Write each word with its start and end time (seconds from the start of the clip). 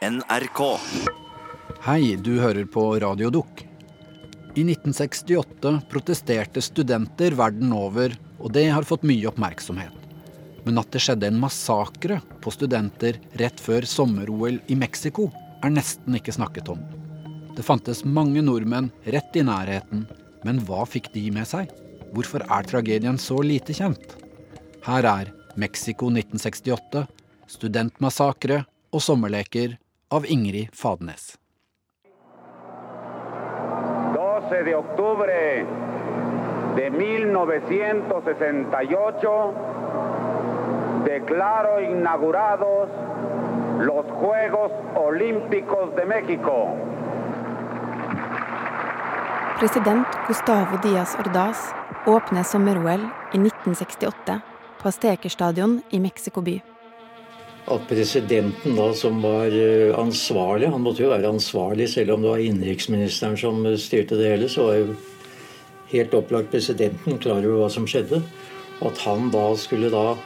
NRK. 0.00 0.78
Hei, 1.84 2.16
du 2.16 2.38
hører 2.40 2.64
på 2.64 2.82
Radio 3.02 3.28
Dukk. 3.28 3.58
I 4.56 4.62
1968 4.64 5.74
protesterte 5.92 6.62
studenter 6.64 7.34
verden 7.36 7.74
over, 7.76 8.14
og 8.40 8.54
det 8.56 8.62
har 8.72 8.86
fått 8.88 9.04
mye 9.04 9.28
oppmerksomhet. 9.28 9.92
Men 10.64 10.80
at 10.80 10.88
det 10.94 11.02
skjedde 11.04 11.28
en 11.28 11.36
massakre 11.42 12.16
på 12.40 12.52
studenter 12.54 13.18
rett 13.42 13.60
før 13.60 13.84
sommer-OL 13.84 14.56
i 14.72 14.78
Mexico, 14.80 15.26
er 15.60 15.74
nesten 15.74 16.16
ikke 16.16 16.32
snakket 16.32 16.72
om. 16.72 16.80
Det 17.52 17.66
fantes 17.66 18.00
mange 18.00 18.40
nordmenn 18.46 18.88
rett 19.04 19.36
i 19.36 19.44
nærheten, 19.44 20.06
men 20.48 20.64
hva 20.64 20.88
fikk 20.88 21.12
de 21.12 21.26
med 21.36 21.50
seg? 21.52 21.68
Hvorfor 22.16 22.46
er 22.48 22.72
tragedien 22.72 23.20
så 23.20 23.36
lite 23.44 23.76
kjent? 23.76 24.16
Her 24.88 25.12
er 25.12 25.34
Mexico 25.60 26.08
1968, 26.08 27.04
studentmassakre 27.52 28.62
og 28.96 29.04
sommerleker 29.04 29.76
av 30.10 30.26
Ingrid 30.26 30.68
Fadnes. 30.72 31.38
12 34.14 34.62
de 34.64 34.74
octubre 34.74 35.66
de 36.76 36.90
1968 36.90 39.54
declaro 41.04 41.80
inaugurados 41.80 42.88
los 43.80 44.06
Juegos 44.06 44.72
Olímpicos 44.94 45.96
de 45.96 46.06
México. 46.06 46.76
President 49.58 50.06
Gustavo 50.28 50.78
Díaz 50.82 51.16
Ordaz 51.18 51.74
åpner 52.06 52.42
sommer-OL 52.42 53.00
i 53.32 53.38
1968 53.38 54.40
på 54.82 54.88
Azteker-stadion 54.88 55.82
i 55.90 56.00
Mexico 56.00 56.40
by. 56.40 56.62
At 57.70 57.86
presidenten 57.86 58.74
da 58.74 58.88
som 58.98 59.20
var 59.22 59.54
eh, 59.54 59.92
ansvarlig, 59.94 60.72
han 60.72 60.82
måtte 60.82 61.04
jo 61.04 61.12
være 61.12 61.30
ansvarlig 61.30 61.86
selv 61.92 62.16
om 62.16 62.24
det 62.24 62.32
var 62.32 62.42
innenriksministeren 62.42 63.38
som 63.38 63.62
styrte 63.78 64.18
det 64.18 64.32
hele, 64.32 64.48
så 64.50 64.66
var 64.66 64.80
jo 64.80 64.96
helt 65.92 66.16
opplagt 66.18 66.50
presidenten 66.50 67.18
klar 67.22 67.44
over 67.44 67.62
hva 67.62 67.70
som 67.70 67.86
skjedde. 67.90 68.22
At 68.82 68.98
han 69.04 69.30
da 69.30 69.44
skulle 69.60 69.92
da 69.92 70.16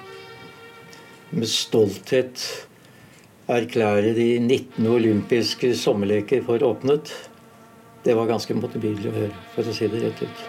med 1.34 1.50
stolthet 1.50 2.41
erklære 3.50 4.15
de 4.17 4.28
19 4.39 4.87
olympiske 4.89 5.75
sommerleker 5.77 6.45
for 6.47 6.62
åpnet, 6.65 7.12
det 8.05 8.17
var 8.17 8.28
ganske 8.28 8.55
motbydelig 8.56 9.11
å 9.11 9.17
høre, 9.17 9.42
for 9.55 9.69
å 9.69 9.75
si 9.75 9.89
det 9.89 10.00
rett 10.05 10.22
ut. 10.22 10.45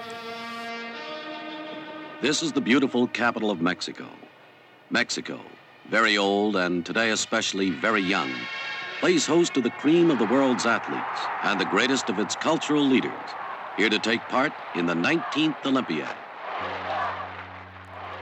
This 2.21 2.43
is 2.43 2.51
the 2.51 2.61
beautiful 2.61 3.07
capital 3.07 3.51
of 3.51 3.61
Mexico. 3.61 4.05
Mexico, 4.89 5.39
very 5.89 6.17
old 6.17 6.55
and 6.55 6.85
today 6.85 7.11
especially 7.11 7.69
very 7.69 8.01
young, 8.01 8.31
plays 8.99 9.25
host 9.25 9.53
to 9.53 9.61
the 9.61 9.69
cream 9.81 10.09
of 10.11 10.17
the 10.17 10.25
world's 10.25 10.65
athletes 10.65 11.21
and 11.43 11.59
the 11.59 11.65
greatest 11.65 12.09
of 12.09 12.19
its 12.19 12.35
cultural 12.35 12.83
leaders, 12.83 13.29
here 13.77 13.89
to 13.89 13.99
take 13.99 14.21
part 14.29 14.53
in 14.75 14.85
the 14.85 14.93
19th 14.95 15.65
Olympiad. 15.65 16.15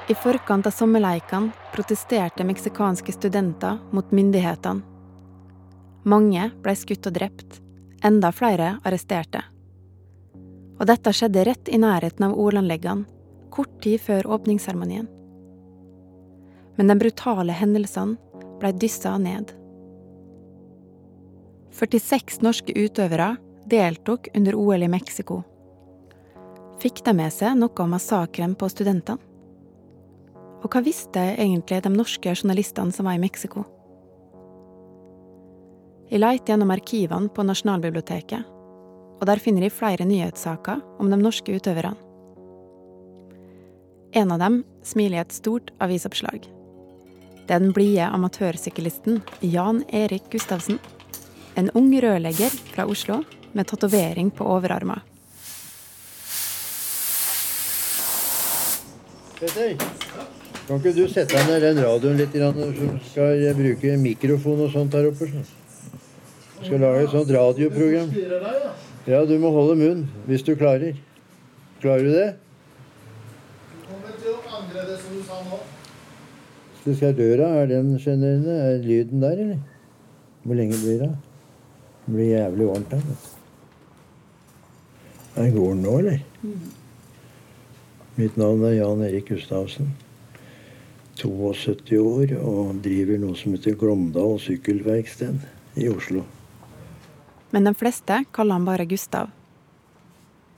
I 0.09 0.14
forkant 0.14 0.67
av 0.67 0.72
sommerleikene 0.75 1.53
protesterte 1.72 2.44
meksikanske 2.44 3.14
studenter 3.16 3.78
mot 3.91 4.11
myndighetene. 4.11 4.84
Mange 6.03 6.50
ble 6.59 6.75
skutt 6.75 7.08
og 7.08 7.16
drept, 7.16 7.61
enda 8.03 8.34
flere 8.36 8.73
arresterte. 8.84 9.45
Og 10.75 10.89
dette 10.89 11.14
skjedde 11.16 11.45
rett 11.47 11.72
i 11.72 11.80
nærheten 11.80 12.28
av 12.28 12.36
OL-anleggene, 12.36 13.08
kort 13.53 13.80
tid 13.86 14.02
før 14.03 14.28
åpningsseremonien. 14.36 15.08
Men 16.75 16.89
de 16.89 16.97
brutale 16.99 17.53
hendelsene 17.53 18.17
ble 18.61 18.71
dyssa 18.77 19.17
ned. 19.21 19.52
46 21.73 22.41
norske 22.45 22.73
utøvere 22.77 23.35
deltok 23.69 24.29
under 24.38 24.55
OL 24.55 24.83
i 24.83 24.91
Mexico. 24.91 25.41
Fikk 26.81 27.03
de 27.05 27.13
med 27.17 27.33
seg 27.33 27.55
noe 27.57 27.83
om 27.83 27.94
massakren 27.95 28.57
på 28.59 28.69
studentene? 28.69 29.22
Og 30.63 30.72
hva 30.72 30.79
visste 30.84 31.19
egentlig 31.34 31.81
de 31.84 31.91
norske 31.91 32.31
journalistene 32.38 32.95
som 32.95 33.07
var 33.09 33.17
i 33.17 33.22
Mexico? 33.23 33.66
Jeg 36.07 36.22
leter 36.22 36.53
gjennom 36.53 36.72
arkivene 36.72 37.31
på 37.34 37.44
Nasjonalbiblioteket, 37.44 38.47
og 39.19 39.28
der 39.28 39.41
finner 39.44 39.66
jeg 39.66 39.75
flere 39.75 40.07
nyhetssaker 40.07 40.79
om 41.01 41.11
de 41.11 41.19
norske 41.19 41.55
utøverne. 41.55 41.97
En 44.13 44.31
av 44.31 44.40
dem 44.40 44.59
smiler 44.85 45.17
i 45.17 45.23
et 45.23 45.34
stort 45.34 45.72
avisoppslag. 45.81 46.45
Det 47.43 47.57
den 47.59 47.73
blide 47.75 48.05
amatørsyklisten 48.07 49.17
Jan 49.43 49.81
Erik 49.91 50.29
Gustavsen. 50.31 50.77
En 51.59 51.67
ung 51.75 51.89
rørlegger 51.91 52.53
fra 52.71 52.85
Oslo 52.87 53.17
med 53.51 53.67
tatovering 53.67 54.29
på 54.31 54.47
overarmen. 54.47 55.01
Petter, 59.41 59.75
kan 60.67 60.79
ikke 60.79 60.93
du 60.95 61.03
sette 61.11 61.35
deg 61.35 61.49
ned 61.51 61.65
den 61.65 61.83
radioen 61.83 62.15
litt, 62.21 62.31
så 62.31 62.87
skal 63.09 63.35
jeg 63.41 63.57
bruke 63.59 63.97
mikrofon 63.99 64.63
og 64.63 64.71
sånt 64.71 64.95
her 64.95 65.11
oppe? 65.11 65.27
sånn? 65.27 65.43
Jeg 66.61 66.69
skal 66.69 66.79
lage 66.79 67.03
et 67.03 67.11
sånt 67.11 67.35
radioprogram. 67.35 68.15
Ja, 69.03 69.25
du 69.27 69.35
må 69.43 69.51
holde 69.51 69.75
munn 69.83 70.07
hvis 70.31 70.47
du 70.47 70.55
klarer. 70.55 70.95
Klarer 71.83 72.07
du 72.07 72.15
det? 72.15 72.29
Så 74.23 75.72
skal 76.91 77.16
døra, 77.16 77.47
er 77.61 77.69
den 77.71 77.94
sjenerende? 77.99 78.51
Er 78.51 78.81
lyden 78.83 79.23
der, 79.23 79.39
eller? 79.39 79.59
Hvor 80.44 80.59
lenge 80.59 80.75
blir 80.81 80.99
det? 81.05 81.11
Det 82.05 82.16
blir 82.16 82.31
jævlig 82.33 82.67
varmt 82.67 82.94
her. 82.97 83.03
Er 85.39 85.51
går 85.55 85.69
den 85.72 85.83
nå, 85.85 85.93
eller? 86.01 86.19
Mitt 88.19 88.35
navn 88.38 88.66
er 88.67 88.75
Jan 88.75 89.05
Erik 89.07 89.31
Gustavsen. 89.31 89.93
72 91.17 91.95
år 92.01 92.35
og 92.41 92.83
driver 92.83 93.22
noe 93.22 93.38
som 93.38 93.55
heter 93.55 93.77
Glåmdal 93.79 94.35
sykkelverksted 94.41 95.79
i 95.79 95.88
Oslo. 95.89 96.25
Men 97.53 97.69
de 97.69 97.73
fleste 97.77 98.19
kaller 98.33 98.59
han 98.59 98.67
bare 98.67 98.89
Gustav. 98.89 99.31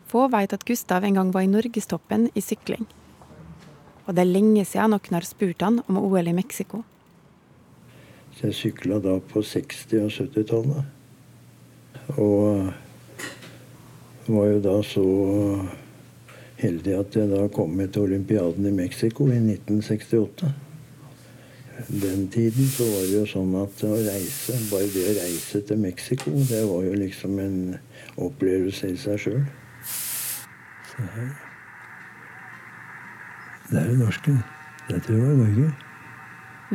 Få 0.09 0.25
veit 0.31 0.53
at 0.55 0.65
Gustav 0.65 1.03
en 1.03 1.19
gang 1.19 1.33
var 1.35 1.45
i 1.45 1.51
norgestoppen 1.51 2.29
i 2.33 2.41
sykling. 2.41 2.87
Og 4.05 4.13
det 4.13 4.21
er 4.21 4.29
lenge 4.29 4.65
siden 4.67 4.93
noen 4.93 5.17
har 5.17 5.25
spurt 5.25 5.61
han 5.65 5.81
om 5.89 5.97
OL 6.01 6.27
i 6.29 6.35
Mexico. 6.37 6.83
Jeg 8.41 8.53
sykla 8.53 8.99
da 8.99 9.15
på 9.31 9.41
60- 9.41 10.03
og 10.03 10.11
70-tallet. 10.11 10.83
Og 12.21 12.73
var 14.27 14.45
jo 14.49 14.59
da 14.61 14.75
så 14.85 15.05
heldig 16.59 16.93
at 16.99 17.15
jeg 17.17 17.31
da 17.31 17.47
kom 17.53 17.73
med 17.77 17.93
til 17.93 18.05
olympiaden 18.09 18.67
i 18.67 18.75
Mexico 18.75 19.27
i 19.29 19.39
1968. 19.39 20.51
Den 21.87 22.27
tiden 22.31 22.67
så 22.71 22.83
var 22.87 23.03
det 23.05 23.17
jo 23.17 23.25
sånn 23.29 23.55
at 23.59 23.83
å 23.83 23.95
reise, 23.95 24.55
bare 24.71 24.91
det 24.93 25.07
å 25.11 25.15
reise 25.19 25.61
til 25.67 25.81
Mexico, 25.81 26.31
det 26.49 26.63
var 26.69 26.85
jo 26.87 26.93
liksom 27.01 27.39
en 27.43 27.57
opplevelse 28.27 28.93
i 28.93 28.99
seg 28.99 29.19
sjøl. 29.25 29.43
Det 33.69 33.81
er 33.81 33.89
jo 33.89 33.97
norske. 34.03 34.35
Dette 34.85 35.15
var 35.17 35.33
Norge. 35.39 35.71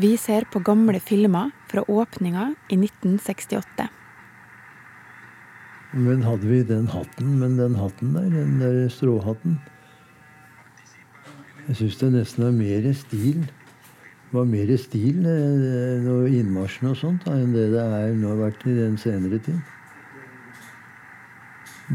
Vi 0.01 0.17
ser 0.19 0.47
på 0.51 0.63
gamle 0.67 0.99
filmer 1.03 1.53
fra 1.71 1.85
åpninga 1.87 2.49
i 2.71 2.79
1968. 2.79 3.87
Men 5.93 6.23
hadde 6.23 6.47
vi 6.47 6.61
den 6.67 6.87
hatten, 6.91 7.39
men 7.39 7.57
den 7.59 7.75
hatten 7.79 8.15
der, 8.15 8.29
den 8.31 8.61
der 8.61 8.89
stråhatten 8.89 9.59
Jeg 11.67 11.77
syns 11.77 11.97
det 11.99 12.13
nesten 12.15 12.47
er 12.47 12.55
mer 12.55 12.93
stil. 12.95 13.43
Var 14.31 14.47
mer 14.47 14.71
stil 14.79 15.27
eh, 15.27 15.99
når 16.03 16.31
innmarsjen 16.39 16.91
og 16.91 16.99
sånt 16.99 17.27
da, 17.27 17.35
enn 17.35 17.55
det 17.55 17.69
det 17.75 17.83
er 17.83 18.15
nå 18.15 18.31
har 18.31 18.45
vært 18.45 18.67
i 18.67 18.77
den 18.79 18.99
senere 18.99 19.39
tid. 19.43 19.59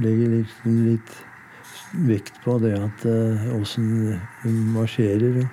Legger 0.03 0.35
liksom 0.35 0.83
litt 0.89 1.15
vekt 1.93 2.39
på 2.43 2.57
det 2.63 2.73
at 2.79 3.05
åssen 3.55 4.15
hun 4.43 4.61
marsjerer. 4.75 5.43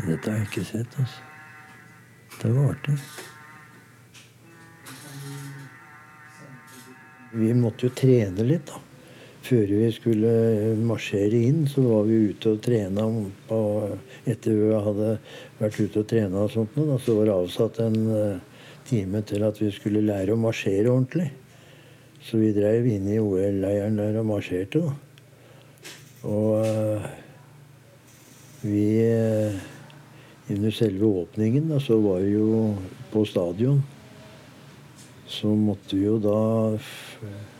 Dette 0.00 0.30
har 0.30 0.40
jeg 0.40 0.48
ikke 0.48 0.64
sett, 0.64 0.96
altså. 1.00 1.26
Det 2.40 2.52
var 2.54 2.70
artig. 2.72 2.94
Vi 7.32 7.50
måtte 7.54 7.86
jo 7.86 7.92
trene 7.94 8.46
litt, 8.46 8.70
da. 8.70 8.80
Før 9.50 9.70
vi 9.72 9.88
skulle 9.94 10.30
marsjere 10.86 11.38
inn, 11.48 11.64
så 11.68 11.82
var 11.82 12.04
vi 12.06 12.18
ute 12.30 12.52
og 12.54 12.60
trena 12.62 13.06
Etter 14.28 14.56
vi 14.56 14.70
hadde 14.86 15.12
vært 15.58 15.78
ute 15.80 16.02
og 16.02 16.08
trena 16.10 16.44
og 16.44 16.52
sånt, 16.54 16.76
da, 16.76 16.98
så 17.02 17.16
var 17.18 17.28
det 17.28 17.36
avsatt 17.36 17.80
en 17.82 17.98
eh, 18.14 18.64
time 18.86 19.22
til 19.26 19.46
at 19.46 19.58
vi 19.58 19.70
skulle 19.74 20.04
lære 20.06 20.36
å 20.36 20.40
marsjere 20.40 20.92
ordentlig. 20.92 21.30
Så 22.22 22.38
vi 22.40 22.52
dreiv 22.54 22.86
inn 22.86 23.08
i 23.08 23.18
OL-leiren 23.18 23.96
der 23.98 24.20
og 24.20 24.28
marsjerte, 24.34 24.84
da. 24.84 25.09
Og 26.26 26.60
eh, 26.66 27.04
vi 28.60 28.84
eh, 29.00 29.60
Under 30.50 30.74
selve 30.74 31.06
åpningen 31.06 31.68
da, 31.70 31.78
så 31.80 31.96
var 32.02 32.24
vi 32.24 32.34
jo 32.34 32.74
på 33.12 33.22
stadion. 33.24 33.82
så 35.30 35.46
måtte 35.46 35.96
vi 35.96 36.04
jo 36.04 36.18
da 36.18 36.78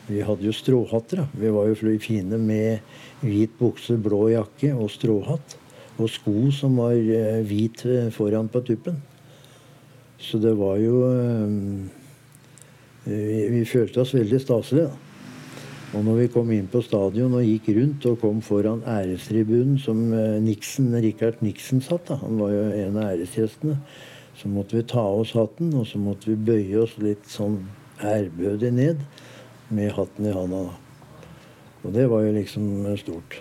Vi 0.08 0.20
hadde 0.20 0.42
jo 0.42 0.52
stråhatter. 0.52 1.22
da. 1.22 1.26
Vi 1.32 1.50
var 1.50 1.68
jo 1.68 1.98
fine 1.98 2.36
med 2.38 2.80
hvit 3.22 3.50
bukse, 3.58 3.94
blå 3.96 4.28
jakke 4.30 4.74
og 4.74 4.90
stråhatt. 4.90 5.56
Og 5.98 6.10
sko 6.10 6.50
som 6.50 6.76
var 6.76 6.92
eh, 6.92 7.44
hvit 7.46 7.86
foran 8.10 8.48
på 8.48 8.60
tuppen. 8.60 9.00
Så 10.18 10.38
det 10.38 10.56
var 10.58 10.76
jo 10.76 11.06
vi, 13.04 13.48
vi 13.48 13.64
følte 13.64 14.00
oss 14.00 14.14
veldig 14.14 14.40
staselige. 14.40 14.90
da. 14.90 15.09
Og 15.90 16.04
når 16.06 16.20
vi 16.20 16.26
kom 16.31 16.50
inn 16.54 16.69
på 16.70 16.82
stadion 16.87 17.32
og 17.34 17.42
gikk 17.42 17.72
rundt 17.75 18.04
og 18.06 18.20
kom 18.22 18.38
foran 18.46 18.84
ærestribunen 18.87 19.75
som 19.82 20.12
eh, 20.14 20.38
Nixon, 20.42 20.92
Richard 21.02 21.40
Nixon 21.42 21.82
satt, 21.82 22.06
da. 22.06 22.20
han 22.20 22.38
var 22.38 22.52
jo 22.54 22.60
en 22.78 22.98
av 23.00 23.08
æresgjestene, 23.16 23.75
så 24.38 24.50
måtte 24.52 24.78
vi 24.78 24.84
ta 24.87 25.02
av 25.02 25.25
oss 25.25 25.34
hatten, 25.34 25.72
og 25.75 25.88
så 25.90 25.98
måtte 25.98 26.31
vi 26.31 26.37
bøye 26.38 26.84
oss 26.84 26.94
litt 27.02 27.26
sånn 27.28 27.58
ærbødig 28.06 28.70
ned 28.76 29.02
med 29.75 29.90
hatten 29.96 30.31
i 30.31 30.37
handa. 30.37 30.69
Og 31.82 31.96
det 31.96 32.06
var 32.12 32.22
jo 32.22 32.36
liksom 32.38 32.86
stort. 33.00 33.40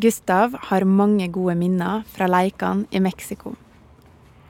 Gustav 0.00 0.56
har 0.70 0.88
mange 0.88 1.28
gode 1.28 1.58
minner 1.60 2.06
fra 2.08 2.30
leikene 2.30 2.88
i 2.96 3.04
Mexico. 3.04 3.52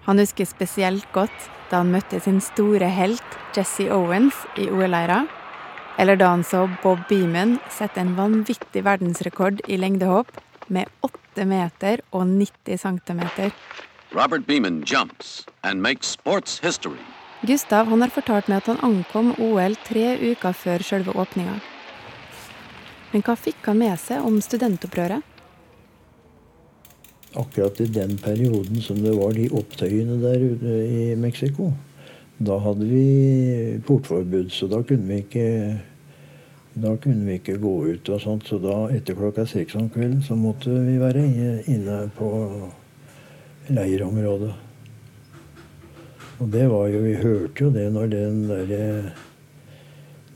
Han 0.06 0.22
husker 0.22 0.46
spesielt 0.46 1.10
godt 1.16 1.50
da 1.72 1.82
han 1.82 1.90
møtte 1.90 2.22
sin 2.22 2.38
store 2.44 2.86
helt 2.94 3.38
Jesse 3.56 3.90
Owens 3.90 4.38
i 4.54 4.70
OL-leira 4.70 5.24
eller 6.00 6.16
da 6.16 6.30
han 6.32 6.44
så 6.44 6.64
Bob 6.82 6.98
Beeman 7.08 7.58
sette 7.68 8.00
en 8.00 8.14
vanvittig 8.16 8.80
verdensrekord 8.86 9.60
i 9.68 9.76
lengdehopp 9.76 10.30
med 10.72 10.88
8 11.04 11.44
meter 11.44 12.00
og 12.16 12.24
90 12.24 12.80
centimeter. 12.80 13.52
Robert 14.16 14.46
Beeman 14.46 14.80
jumps 14.86 15.44
and 15.62 15.82
makes 15.82 16.08
sports 16.16 16.58
history. 16.64 17.02
Gustav 17.44 17.86
han 17.92 18.00
har 18.00 18.12
fortalt 18.14 18.48
meg 18.48 18.62
at 18.62 18.70
han 18.72 18.80
ankom 18.84 19.34
OL 19.44 19.76
tre 19.84 20.14
uker 20.32 20.56
før 20.56 20.82
selve 20.84 21.12
åpninga. 21.12 21.58
Men 23.12 23.26
hva 23.26 23.36
fikk 23.36 23.68
han 23.68 23.82
med 23.82 24.00
seg 24.00 24.24
om 24.24 24.40
studentopprøret? 24.40 25.20
Akkurat 27.36 27.76
i 27.84 27.90
den 27.92 28.16
perioden 28.18 28.80
som 28.82 28.98
det 29.04 29.12
var 29.14 29.36
de 29.36 29.50
opptøyene 29.52 30.16
der 30.24 30.48
ute 30.48 30.80
i 30.88 31.14
Mexico, 31.20 31.70
da 32.40 32.56
hadde 32.64 32.88
vi 32.88 33.78
portforbud, 33.84 34.48
så 34.48 34.66
da 34.70 34.80
kunne 34.86 35.06
vi 35.12 35.22
ikke 35.26 35.48
da 36.80 36.96
kunne 36.96 37.26
vi 37.26 37.38
ikke 37.38 37.58
gå 37.60 37.74
ut 37.92 38.08
og 38.08 38.20
sånt, 38.22 38.48
så 38.48 38.58
da 38.62 38.76
etter 38.94 39.16
klokka 39.18 39.44
seks 39.48 39.76
om 39.78 39.90
kvelden 39.92 40.22
så 40.24 40.36
måtte 40.38 40.72
vi 40.86 40.96
være 41.00 41.24
inne 41.68 42.02
på 42.16 42.30
leirområdet. 43.70 44.52
Og 46.40 46.48
det 46.48 46.70
var 46.70 46.86
jo 46.88 47.02
Vi 47.04 47.14
hørte 47.20 47.64
jo 47.64 47.70
det 47.70 47.90
når 47.92 48.06
den 48.06 48.48
der, 48.48 49.12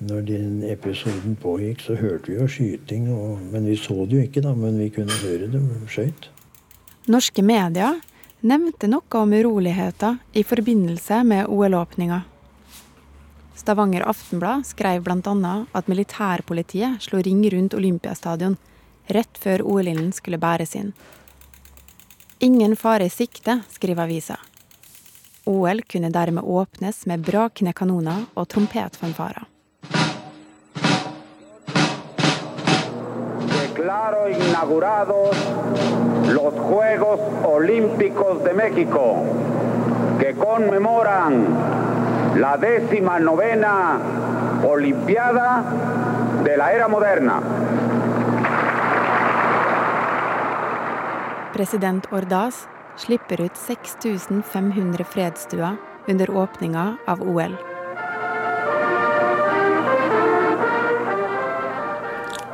Når 0.05 0.21
den 0.21 0.63
episoden 0.69 1.37
pågikk, 1.37 1.81
så 1.81 1.95
hørte 1.95 2.33
vi 2.33 2.37
jo 2.37 2.49
skyting. 2.49 3.09
Og, 3.13 3.39
men 3.53 3.65
vi 3.67 3.77
så 3.77 4.05
det 4.05 4.17
jo 4.17 4.23
ikke, 4.23 4.43
da. 4.43 4.53
Men 4.55 4.77
vi 4.79 4.91
kunne 4.93 5.13
høre 5.23 5.47
det 5.49 5.63
skøyt. 5.89 6.29
Norske 7.09 7.43
medier 7.43 8.03
nevnte 8.43 8.91
noe 8.91 9.23
om 9.23 9.33
uroligheter 9.33 10.19
i 10.35 10.43
forbindelse 10.43 11.23
med 11.25 11.49
OL-åpninga. 11.49 12.21
Stavanger 13.55 14.03
Aftenblad 14.03 14.67
skrev 14.67 15.03
bl.a. 15.03 15.67
at 15.73 15.87
militærpolitiet 15.87 17.03
slo 17.03 17.21
ring 17.23 17.45
rundt 17.51 17.75
Olympiastadion 17.75 18.57
rett 19.07 19.39
før 19.39 19.63
OL-ilden 19.63 20.13
skulle 20.13 20.39
bæres 20.39 20.75
inn. 20.77 20.93
Ingen 22.39 22.77
fare 22.77 23.07
i 23.07 23.13
sikte, 23.13 23.61
skriver 23.71 24.05
avisa. 24.05 24.37
OL 25.45 25.83
kunne 25.89 26.11
dermed 26.11 26.45
åpnes 26.45 27.07
med 27.07 27.25
brakende 27.25 27.73
kanoner 27.73 28.25
og 28.35 28.49
trompetfanfarer. 28.49 29.45
Declaro 33.55 34.29
inaugurados 34.29 35.37
los 36.33 36.55
Juegos 36.55 37.21
Olímpicos 37.45 38.45
de 38.45 38.53
México, 38.55 39.27
que 40.21 40.35
conmemoran 40.35 41.84
la 42.37 42.57
décima 42.57 43.19
novena 43.19 44.01
Olimpiada 44.65 45.63
de 46.43 46.57
la 46.57 46.73
era 46.73 46.89
moderna. 46.89 47.41
President 51.53 52.07
Ordaz 52.11 52.67
slipper 52.97 53.41
ut 53.41 53.57
6500 53.57 55.05
fredsstuer 55.05 55.77
under 56.09 56.31
åpninga 56.31 56.97
av 57.07 57.23
OL. 57.23 57.55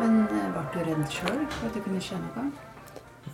Men 0.00 0.26
eh, 0.26 0.48
ble 0.54 0.64
du 0.74 0.80
redd 0.90 1.06
sjøl 1.08 1.44
for 1.54 1.70
at 1.70 1.76
det 1.78 1.84
kunne 1.86 2.02
skje 2.04 2.18
noe? 2.20 2.50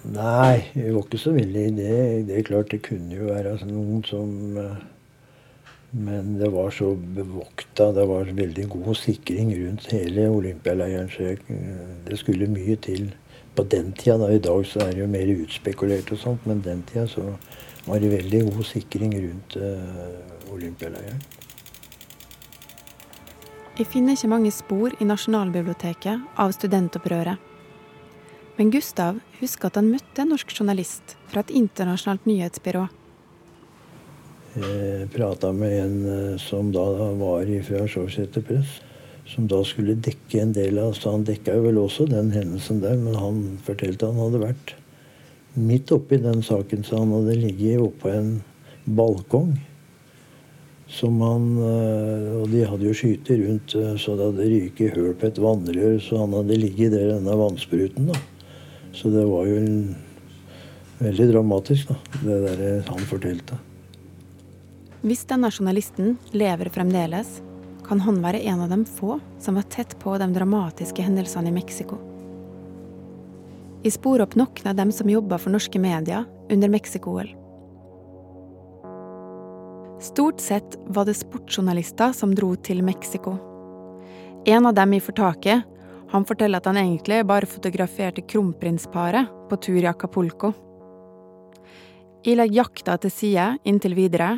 Nei, 0.07 0.69
jeg 0.77 0.93
var 0.95 1.03
ikke 1.03 1.19
så 1.19 1.33
villig. 1.35 1.71
det. 1.81 2.27
Det 2.29 2.39
er 2.39 2.47
klart 2.47 2.71
det 2.71 2.85
kunne 2.87 3.17
jo 3.17 3.33
være 3.33 3.57
noen 3.67 4.05
som 4.07 4.31
uh, 4.61 4.77
men 5.97 6.39
det 6.39 6.49
var 6.53 6.71
så 6.71 6.95
bevokta. 6.95 7.93
Det 7.93 8.05
var 8.07 8.25
veldig 8.25 8.69
god 8.69 8.97
sikring 8.97 9.55
rundt 9.57 9.87
hele 9.93 10.29
olympialeiren. 10.29 11.09
Så 11.09 11.37
det 12.09 12.19
skulle 12.21 12.51
mye 12.53 12.77
til 12.77 13.09
på 13.57 13.65
den 13.65 13.93
tida. 13.93 14.19
Da. 14.19 14.33
I 14.33 14.43
dag 14.43 14.67
så 14.67 14.85
er 14.85 14.93
det 14.93 15.05
jo 15.05 15.09
mer 15.09 15.33
utspekulert 15.33 16.13
og 16.13 16.21
sånt, 16.21 16.45
men 16.47 16.61
den 16.65 16.83
tida 16.91 17.07
så 17.09 17.25
var 17.87 18.03
det 18.03 18.13
veldig 18.13 18.43
god 18.51 18.69
sikring 18.69 19.15
rundt 19.15 19.57
uh, 19.57 20.53
olympialeiren. 20.53 21.23
Jeg 23.77 23.89
finner 23.93 24.17
ikke 24.17 24.33
mange 24.33 24.53
spor 24.53 24.95
i 25.01 25.09
Nasjonalbiblioteket 25.09 26.39
av 26.41 26.53
studentopprøret. 26.57 27.41
Men 28.57 28.71
Gustav 28.73 29.19
husker 29.41 29.69
at 29.69 29.77
han 29.77 29.91
møtte 29.93 30.23
en 30.23 30.33
norsk 30.33 30.53
journalist 30.53 31.17
fra 31.29 31.43
et 31.45 31.53
internasjonalt 31.53 32.25
nyhetsbyrå 32.25 32.87
eh, 34.57 35.05
prata 35.13 35.53
med 35.53 35.77
en 35.81 35.97
eh, 36.13 36.39
som 36.41 36.73
da 36.73 36.85
var 37.21 37.47
fra 37.63 37.85
Sjåsæter 37.87 38.43
Press, 38.43 38.81
som 39.27 39.47
da 39.51 39.63
skulle 39.65 39.99
dekke 39.99 40.41
en 40.41 40.53
del 40.55 40.79
av 40.79 40.93
Så 40.95 41.11
han 41.11 41.25
dekka 41.27 41.57
vel 41.61 41.79
også 41.79 42.07
den 42.07 42.31
hendelsen 42.31 42.81
der, 42.81 42.97
men 42.97 43.15
han 43.19 43.41
fortalte 43.67 44.07
han 44.07 44.21
hadde 44.23 44.43
vært 44.45 44.77
midt 45.57 45.91
oppi 45.93 46.19
den 46.21 46.43
saken, 46.45 46.85
så 46.85 47.01
han 47.01 47.15
hadde 47.17 47.39
ligget 47.41 47.81
oppå 47.81 48.13
en 48.13 48.37
balkong. 48.85 49.57
Som 50.87 51.19
han 51.25 51.47
eh, 51.59 52.27
Og 52.39 52.51
de 52.53 52.63
hadde 52.63 52.87
jo 52.87 52.95
skyter 52.95 53.41
rundt, 53.43 53.75
eh, 53.75 53.95
så 53.99 54.15
det 54.17 54.31
hadde 54.31 54.51
ryket 54.53 54.95
hull 54.95 55.15
på 55.19 55.31
et 55.31 55.41
vannrør, 55.43 55.97
så 56.03 56.23
han 56.23 56.37
hadde 56.37 56.61
ligget 56.61 56.95
der 56.95 57.15
denne 57.17 57.39
vannspruten, 57.41 58.13
da. 58.13 58.21
Så 58.97 59.11
det 59.13 59.27
var 59.29 59.49
jo 59.51 59.57
en, 59.61 59.81
veldig 61.01 61.33
dramatisk, 61.33 61.91
da, 61.91 62.21
det 62.23 62.43
der 62.47 62.87
han 62.87 63.09
fortalte. 63.11 63.59
Hvis 65.07 65.23
denne 65.31 65.53
journalisten 65.55 66.17
lever 66.35 66.67
fremdeles, 66.75 67.29
kan 67.87 68.01
han 68.03 68.17
være 68.25 68.41
en 68.51 68.65
av 68.65 68.73
dem 68.73 68.81
få 68.83 69.21
som 69.39 69.55
var 69.55 69.69
tett 69.71 69.93
på 70.03 70.17
de 70.19 70.27
dramatiske 70.35 71.05
hendelsene 71.07 71.53
i 71.53 71.55
Mexico. 71.55 72.01
Jeg 73.85 73.95
sporer 73.95 74.25
opp 74.25 74.35
noen 74.35 74.67
av 74.67 74.75
dem 74.75 74.91
som 74.91 75.07
jobba 75.07 75.39
for 75.39 75.55
norske 75.55 75.79
medier 75.79 76.25
under 76.51 76.73
Mexico-OL. 76.73 77.31
Stort 80.03 80.43
sett 80.43 80.75
var 80.91 81.07
det 81.07 81.15
sportsjournalister 81.21 82.11
som 82.11 82.35
dro 82.35 82.57
til 82.59 82.83
Mexico. 82.83 83.37
En 84.43 84.67
av 84.67 84.75
dem 84.75 84.97
i 84.99 85.01
fortaket 85.01 85.63
han 86.11 86.27
forteller 86.27 86.59
at 86.59 86.67
han 86.67 86.83
egentlig 86.83 87.21
bare 87.31 87.47
fotograferte 87.47 88.27
kronprinsparet 88.27 89.31
på 89.47 89.61
tur 89.63 89.79
i 89.79 89.87
Acapulco. 89.87 90.51
Jeg 92.27 92.41
legger 92.43 92.65
jakta 92.65 92.99
til 92.99 93.15
side 93.15 93.49
inntil 93.71 93.95
videre 93.95 94.33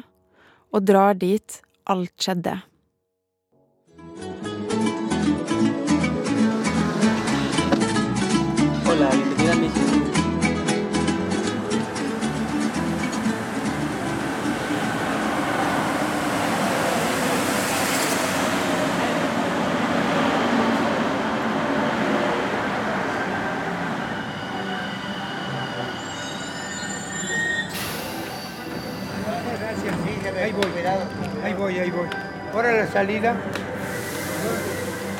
og 0.73 0.85
drar 0.89 1.17
dit 1.19 1.61
alt 1.89 2.15
skjedde. 2.21 2.59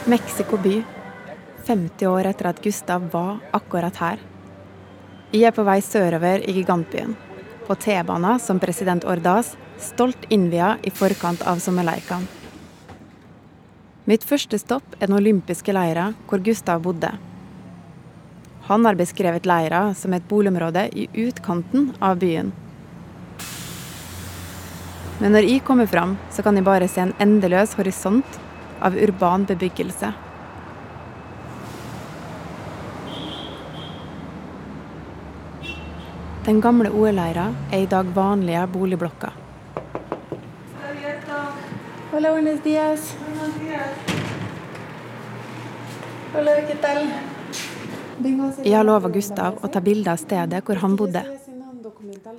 Mexico 0.05 0.57
by, 0.59 0.83
50 1.67 2.07
år 2.11 2.27
etter 2.27 2.49
at 2.51 2.63
Gustav 2.65 3.05
var 3.13 3.37
akkurat 3.55 4.01
her. 4.03 4.19
Jeg 5.31 5.47
er 5.47 5.55
på 5.55 5.63
vei 5.63 5.79
sørover 5.85 6.43
i 6.43 6.57
gigantbyen, 6.57 7.15
på 7.69 7.77
T-bana 7.79 8.39
som 8.43 8.59
president 8.59 9.07
Ordaz 9.07 9.53
stolt 9.79 10.27
innvia 10.35 10.75
i 10.83 10.91
forkant 10.91 11.47
av 11.47 11.63
sommerleikene. 11.63 12.27
Mitt 14.11 14.27
første 14.27 14.59
stopp 14.59 14.97
er 14.99 15.07
den 15.07 15.21
olympiske 15.21 15.71
leira 15.77 16.11
hvor 16.27 16.43
Gustav 16.43 16.83
bodde. 16.83 17.13
Han 18.67 18.89
har 18.89 18.99
beskrevet 18.99 19.47
leira 19.47 19.93
som 19.95 20.17
et 20.17 20.27
boligområde 20.27 20.89
i 20.91 21.07
utkanten 21.29 21.93
av 22.01 22.19
byen. 22.19 22.51
Men 25.19 25.33
når 25.35 25.49
jeg 25.49 25.65
kommer 25.67 25.89
fram, 25.91 26.13
så 26.31 26.45
kan 26.47 26.55
jeg 26.55 26.63
bare 26.67 26.87
se 26.87 27.03
en 27.03 27.13
endeløs 27.19 27.73
horisont 27.75 28.37
av 28.79 28.95
urban 28.95 29.47
bebyggelse. 29.49 30.13
Den 36.47 36.61
gamle 36.63 36.93
OL-leira 36.95 37.49
er 37.73 37.83
i 37.83 37.89
dag 37.91 38.15
vanlige 38.15 38.63
boligblokker. 38.73 39.35
Hola, 42.13 42.31
buenos 42.31 42.63
días. 42.63 43.15
Hola, 46.33 46.55
¿qué 46.69 46.77
tal? 46.81 47.11
Jeg 48.65 48.75
har 48.75 48.87
lova 48.87 49.11
Gustav 49.11 49.59
å 49.63 49.69
ta 49.71 49.83
bilde 49.83 50.11
av 50.11 50.23
stedet 50.23 50.63
hvor 50.65 50.79
han 50.83 50.97
bodde. 50.97 51.25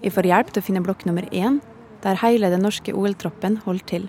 Jeg 0.02 0.16
får 0.16 0.28
hjelp 0.32 0.50
til 0.56 0.64
å 0.64 0.66
finne 0.66 0.84
blokk 0.84 1.06
nummer 1.08 1.28
én, 1.32 1.60
der 2.03 2.20
hele 2.22 2.50
den 2.51 2.63
norske 2.63 2.94
OL-troppen 2.96 3.60
holdt 3.65 3.88
til. 3.91 4.08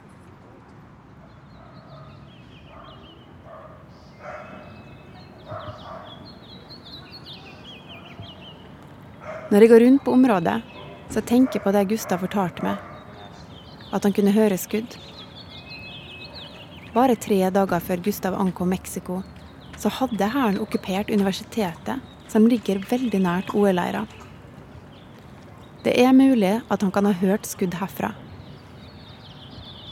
Når 9.50 9.64
jeg 9.64 9.70
går 9.73 9.82
rundt 9.82 10.04
på 10.06 10.12
området, 10.14 10.61
så 11.11 11.20
tenker 11.26 11.59
jeg 11.59 11.64
på 11.64 11.73
det 11.75 11.88
Gustav 11.90 12.20
fortalte 12.23 12.62
meg. 12.62 12.78
At 13.90 14.04
han 14.06 14.14
kunne 14.14 14.35
høre 14.37 14.59
skudd. 14.61 14.94
Bare 16.94 17.16
tre 17.18 17.40
dager 17.50 17.82
før 17.82 18.04
Gustav 18.04 18.37
ankom 18.38 18.70
Mexico, 18.70 19.20
så 19.75 19.90
hadde 19.90 20.30
hæren 20.30 20.61
okkupert 20.62 21.11
universitetet, 21.11 21.99
som 22.30 22.47
ligger 22.47 22.78
veldig 22.90 23.20
nært 23.26 23.50
OL-leira. 23.50 24.04
Det 25.80 25.94
er 25.96 26.12
mulig 26.12 26.58
at 26.68 26.82
han 26.84 26.90
kan 26.92 27.06
ha 27.08 27.12
hørt 27.16 27.46
skudd 27.49 27.78
herfra. 27.80 28.10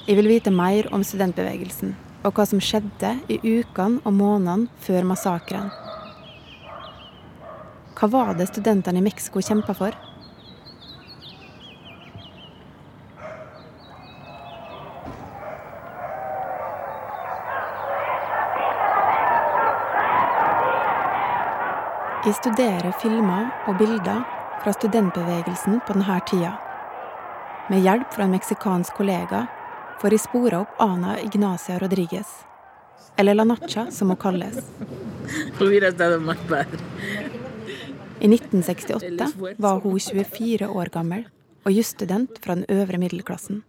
Jeg 0.05 0.19
vil 0.19 0.29
vite 0.29 0.53
mer 0.53 0.85
om 0.93 1.01
studentbevegelsen, 1.05 1.95
og 2.29 2.35
hva 2.37 2.45
som 2.45 2.61
skjedde 2.61 3.15
i 3.33 3.39
ukene 3.41 4.03
og 4.05 4.13
månedene 4.13 4.69
før 4.85 5.09
massakren. 5.09 5.73
Hva 7.97 8.11
var 8.13 8.37
det 8.37 8.51
studentene 8.53 9.01
i 9.01 9.07
Mexico 9.09 9.41
kjempa 9.41 9.73
for? 9.81 9.97
Jeg 22.29 22.37
studerer 22.37 22.93
filmer 23.01 23.49
og 23.65 23.79
bilder 23.81 24.27
fra 24.63 24.73
studentbevegelsen 24.73 25.81
på 25.87 25.93
denne 25.93 26.21
tida. 26.27 26.53
Med 27.69 27.85
hjelp 27.85 28.13
fra 28.15 28.25
en 28.25 28.35
meksikansk 28.35 28.95
kollega 28.97 29.47
får 30.01 30.11
de 30.11 30.19
spore 30.19 30.61
opp 30.63 30.81
Ana 30.83 31.19
Ignacia 31.21 31.79
Rodriguez. 31.79 32.29
Eller 33.17 33.35
La 33.35 33.45
Nacha, 33.45 33.91
som 33.91 34.09
hun 34.09 34.17
kalles. 34.17 34.57
I 38.21 38.27
1968 38.27 39.33
var 39.57 39.81
hun 39.81 40.01
24 40.01 40.69
år 40.69 40.87
gammel 40.95 41.27
og 41.65 41.73
jusstudent 41.73 42.39
fra 42.43 42.55
den 42.55 42.65
øvre 42.69 42.99
middelklassen. 42.99 43.63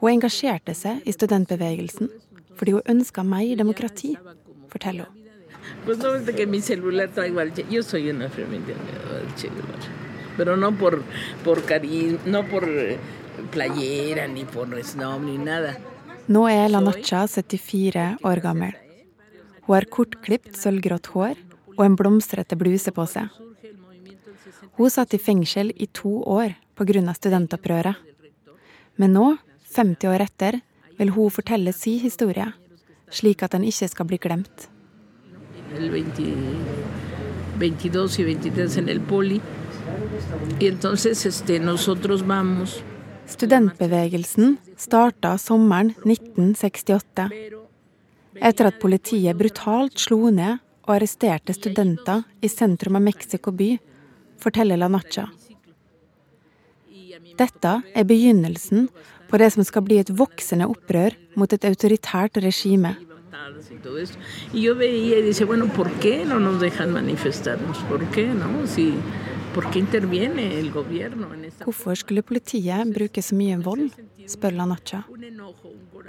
Hun 0.00 0.12
engasjerte 0.12 0.74
seg 0.74 1.02
i 1.04 1.12
studentbevegelsen 1.12 2.08
fordi 2.56 2.76
hun 2.76 2.92
ønska 2.94 3.22
mer 3.24 3.56
demokrati, 3.56 4.16
forteller 4.68 5.08
hun. 5.08 5.20
Nå 16.30 16.44
er 16.46 16.68
Lanacha 16.70 17.24
74 17.26 18.06
år 18.26 18.40
gammel. 18.44 18.74
Hun 19.66 19.74
har 19.74 19.86
kortklipt 19.90 20.56
sølvgrått 20.58 21.10
hår 21.14 21.38
og 21.76 21.84
en 21.84 21.96
blomstrete 21.98 22.58
bluse 22.58 22.92
på 22.94 23.06
seg. 23.10 23.30
Hun 24.78 24.90
satt 24.92 25.14
i 25.14 25.20
fengsel 25.20 25.72
i 25.76 25.86
to 25.86 26.20
år 26.22 26.54
pga. 26.78 27.14
studentopprøret. 27.14 27.96
Men 28.96 29.12
nå, 29.12 29.36
50 29.74 30.08
år 30.08 30.20
etter, 30.24 30.60
vil 30.98 31.10
hun 31.10 31.30
fortelle 31.30 31.72
sin 31.72 32.00
historie, 32.00 32.52
slik 33.10 33.42
at 33.42 33.52
den 33.52 33.64
ikke 33.64 33.88
skal 33.88 34.06
bli 34.06 34.18
glemt. 34.18 34.68
Studentbevegelsen 43.30 44.56
starta 44.76 45.34
sommeren 45.38 45.92
1968. 46.04 47.28
Etter 48.40 48.70
at 48.70 48.80
politiet 48.80 49.36
brutalt 49.36 50.00
slo 50.00 50.30
ned 50.32 50.62
og 50.86 50.94
arresterte 50.96 51.54
studenter 51.54 52.24
i 52.40 52.48
sentrum 52.48 52.96
av 52.96 53.04
Mexico 53.04 53.52
by, 53.52 53.74
forteller 54.40 54.80
La 54.80 54.88
Nacha. 54.88 55.28
Dette 57.36 57.76
er 57.94 58.08
begynnelsen 58.08 58.88
på 59.30 59.38
det 59.40 59.52
som 59.54 59.64
skal 59.68 59.84
bli 59.86 60.00
et 60.00 60.10
voksende 60.16 60.66
opprør 60.70 61.14
mot 61.36 61.52
et 61.52 61.68
autoritært 61.68 62.40
regime. 62.42 62.96
Hvorfor 71.64 71.94
skulle 71.98 72.22
politiet 72.22 72.94
bruke 72.94 73.22
så 73.22 73.38
mye 73.38 73.58
vold, 73.62 73.90
spør 74.30 74.56
Lanacha. 74.58 75.02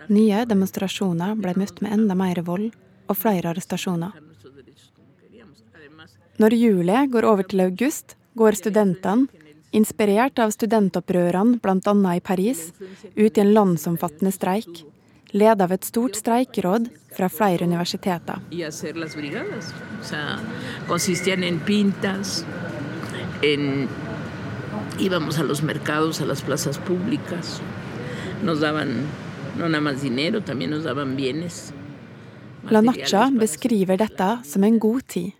Nye 0.10 0.46
demonstrasjoner 0.50 1.38
ble 1.38 1.56
møtt 1.62 1.82
med 1.82 1.96
enda 1.98 2.18
mer 2.18 2.42
vold 2.46 2.70
og 3.08 3.18
flere 3.18 3.54
arrestasjoner. 3.54 4.18
Når 6.42 6.58
juli 6.58 6.98
går 7.14 7.28
over 7.28 7.46
til 7.46 7.62
august, 7.68 8.16
går 8.38 8.58
studentene, 8.58 9.28
inspirert 9.72 10.40
av 10.42 10.52
studentopprørene 10.56 11.60
bl.a. 11.64 12.16
i 12.16 12.24
Paris, 12.24 12.72
ut 13.16 13.38
i 13.38 13.44
en 13.44 13.54
landsomfattende 13.56 14.34
streik, 14.36 14.82
ledet 15.32 15.62
av 15.66 15.72
et 15.72 15.88
stort 15.88 16.16
streikeråd 16.16 16.90
fra 17.16 17.30
flere 17.30 17.66
universiteter. 17.66 18.40
íbamos 25.00 25.40
a 25.40 25.44
los 25.44 25.64
mercados, 25.64 26.22
a 26.22 26.26
las 26.26 26.42
plazas 26.42 26.78
públicas. 26.78 27.62
Nos 28.44 28.60
daban 28.60 29.08
no 29.58 29.68
nada 29.68 29.82
más 29.82 30.02
dinero, 30.02 30.42
también 30.42 30.72
nos 30.72 30.84
daban 30.84 31.16
bienes. 31.16 31.74
La 32.70 32.82
Nacha 32.82 33.30
beskriver 33.32 33.98
dette 33.98 34.40
som 34.44 34.64
en 34.64 34.78
god 34.80 35.08
tid 35.08 35.32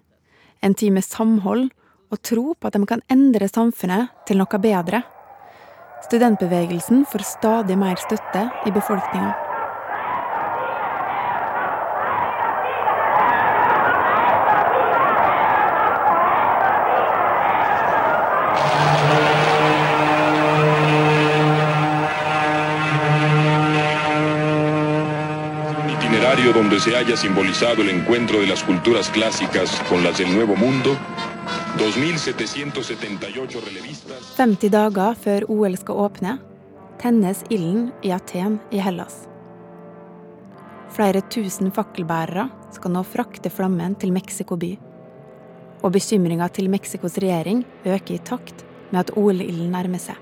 en 0.62 0.74
tid 0.74 0.94
med 0.94 1.06
samhold 1.06 1.70
og 2.12 2.22
tro 2.28 2.54
på 2.54 2.70
at 2.70 2.78
de 2.78 2.86
kan 2.88 3.04
endre 3.12 3.50
samfunnet 3.50 4.12
til 4.28 4.42
noe 4.42 4.62
bedre. 4.62 5.04
Studentbevegelsen 6.08 7.06
får 7.10 7.28
stadig 7.36 7.78
mer 7.80 7.98
støtte 8.02 8.48
i 8.68 8.74
befolkninga. 8.74 9.51
Donde 26.54 26.80
se 26.80 26.96
haya 26.96 27.16
simbolizado 27.16 27.82
el 27.82 27.90
encuentro 27.90 28.40
de 28.40 28.48
las 28.48 28.64
culturas 28.64 29.10
clásicas 29.10 29.82
con 29.90 30.04
las 30.04 30.18
del 30.18 30.34
Nuevo 30.34 30.56
Mundo, 30.56 30.98
2778 31.78 33.62
relevistas 33.66 34.18
50 34.36 34.70
dager 34.70 35.16
før 35.16 35.46
OL 35.48 35.78
skal 35.78 35.96
åpne, 36.06 36.38
tennes 37.02 37.44
ilden 37.50 37.92
i 38.04 38.12
Aten 38.12 38.60
i 38.72 38.82
Hellas. 38.84 39.28
Flere 40.92 41.22
tusen 41.32 41.72
fakkelbærere 41.72 42.50
skal 42.76 42.92
nå 42.96 43.04
frakte 43.08 43.50
flammen 43.50 43.96
til 43.96 44.12
Mexico 44.12 44.58
by. 44.60 44.74
Og 45.82 45.94
bekymringa 45.96 46.50
til 46.52 46.70
Mexicos 46.70 47.16
regjering 47.18 47.64
øker 47.86 48.16
i 48.16 48.20
takt 48.20 48.66
med 48.92 49.00
at 49.06 49.14
OL-ilden 49.18 49.72
nærmer 49.72 50.02
seg. 50.04 50.18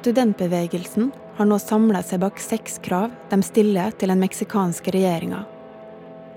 Studentbevegelsen 0.00 1.10
har 1.40 1.46
nå 1.48 1.56
samla 1.56 2.02
seg 2.04 2.20
bak 2.20 2.36
seks 2.36 2.74
krav 2.84 3.14
de 3.30 3.36
stiller 3.40 3.94
til 3.96 4.10
den 4.12 4.20
meksikanske 4.20 4.92
regjeringa. 4.92 5.38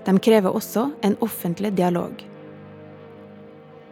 De 0.06 0.14
krever 0.16 0.56
også 0.56 0.86
en 1.04 1.16
offentlig 1.20 1.74
dialog. 1.76 2.22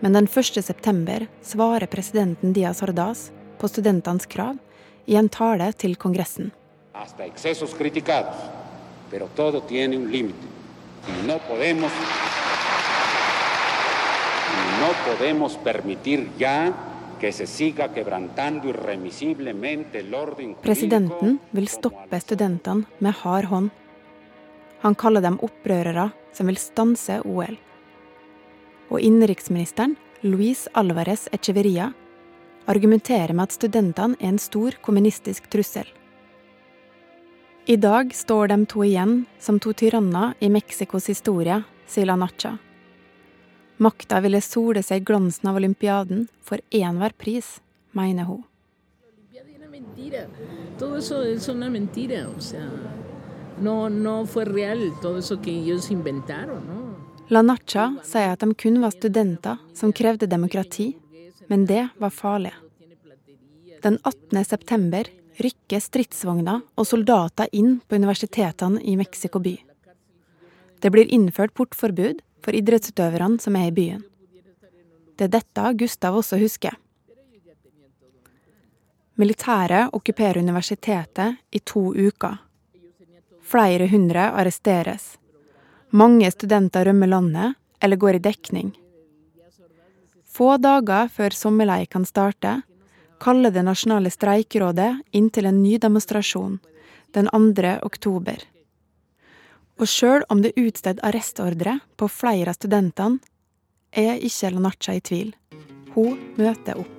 Men 0.01 0.17
den 0.17 0.25
1. 0.25 0.65
september 0.65 1.27
svarer 1.45 1.85
presidenten 1.93 2.55
Diaz 2.57 2.81
Ordaz 2.81 3.27
på 3.61 3.69
studentenes 3.69 4.25
krav 4.25 4.57
i 5.05 5.19
en 5.21 5.29
tale 5.29 5.69
til 5.77 5.97
Kongressen. 5.97 6.51
pero 9.11 9.29
todo 9.37 9.61
tiene 9.61 9.99
un 9.99 10.11
límite 10.11 10.47
y 11.07 11.27
no 11.27 11.37
podemos 11.41 11.93
y 14.49 14.81
no 14.81 14.89
podemos 15.05 15.59
permitir 15.59 16.31
ya 16.39 16.92
Presidenten 20.63 21.39
vil 21.51 21.69
stoppe 21.69 22.21
studentene 22.21 22.85
med 22.99 23.15
hard 23.23 23.45
hånd. 23.45 23.71
Han 24.83 24.95
kaller 24.99 25.23
dem 25.23 25.39
opprørere 25.39 26.09
som 26.35 26.51
vil 26.51 26.59
stanse 26.59 27.21
OL. 27.23 27.55
Og 28.91 28.99
innenriksministeren, 29.01 29.95
Luis 30.27 30.67
Alvarez 30.75 31.29
Echeverria, 31.33 31.93
argumenterer 32.67 33.33
med 33.35 33.51
at 33.51 33.55
studentene 33.55 34.19
er 34.19 34.35
en 34.35 34.43
stor 34.43 34.75
kommunistisk 34.83 35.47
trussel. 35.51 35.87
I 37.71 37.77
dag 37.79 38.11
står 38.15 38.51
de 38.51 38.67
to 38.67 38.83
igjen 38.83 39.27
som 39.39 39.63
to 39.63 39.71
tyranner 39.73 40.35
i 40.43 40.51
Mexicos 40.51 41.07
historie, 41.07 41.63
sier 41.87 42.11
La 42.11 42.19
Nacha. 42.19 42.57
Makta 43.83 44.21
ville 44.23 44.39
sole 44.41 44.83
seg 44.87 45.01
i 45.01 45.05
glansen 45.09 45.49
av 45.51 45.57
olympiaden 45.59 46.27
for 46.47 46.63
enhver 46.71 47.15
pris, 47.19 47.57
mener 47.99 48.29
hun. 48.29 48.45
La 57.33 57.43
Nacha 57.43 57.89
sier 58.07 58.37
at 58.37 58.45
de 58.45 58.55
kun 58.55 58.81
var 58.85 58.95
studenter 58.95 59.59
som 59.75 59.93
krevde 59.93 60.31
demokrati, 60.31 60.93
men 61.51 61.67
det 61.67 61.89
var 61.99 62.15
farlig. 62.15 62.55
Den 63.83 63.99
18. 64.05 64.45
september 64.47 65.09
rykker 65.43 65.83
stridsvogner 65.83 66.63
og 66.79 66.87
soldater 66.87 67.51
inn 67.51 67.81
på 67.89 67.99
universitetene 67.99 68.83
i 68.85 68.95
Mexico 69.01 69.43
by. 69.43 69.57
Det 70.79 70.91
blir 70.95 71.11
innført 71.11 71.55
portforbud 71.59 72.23
for 72.43 72.55
idrettsutøverne 72.55 73.41
som 73.41 73.57
er 73.57 73.71
i 73.71 73.75
byen. 73.75 74.03
Det 75.17 75.29
er 75.29 75.35
dette 75.39 75.73
Gustav 75.79 76.17
også 76.19 76.39
husker. 76.41 76.75
Militæret 79.21 79.93
okkuperer 79.93 80.41
universitetet 80.41 81.37
i 81.53 81.61
to 81.61 81.93
uker. 81.95 82.39
Flere 83.43 83.87
hundre 83.89 84.31
arresteres. 84.33 85.19
Mange 85.91 86.31
studenter 86.33 86.89
rømmer 86.89 87.07
landet 87.07 87.55
eller 87.83 87.97
går 87.97 88.17
i 88.17 88.23
dekning. 88.25 88.73
Få 90.33 90.57
dager 90.57 91.11
før 91.13 91.35
sommerleie 91.37 91.87
kan 91.87 92.07
starte, 92.09 92.63
kaller 93.21 93.53
det 93.53 93.67
nasjonale 93.67 94.11
streikerådet 94.11 94.95
inn 95.13 95.29
til 95.31 95.47
en 95.47 95.61
ny 95.63 95.77
demonstrasjon 95.79 96.57
den 97.13 97.29
2. 97.29 97.75
oktober. 97.85 98.41
Og 99.81 99.89
sjøl 99.89 100.27
om 100.29 100.43
det 100.45 100.53
er 100.53 100.69
utstedt 100.69 101.01
arrestordre 101.07 101.79
på 101.97 102.09
flere 102.13 102.53
av 102.53 102.59
studentene, 102.59 103.23
er 103.93 104.17
ikke 104.25 104.51
Lanacha 104.55 104.95
i 104.97 105.03
tvil. 105.05 105.35
Hun 105.95 106.17
møter 106.39 106.79
opp. 106.81 106.99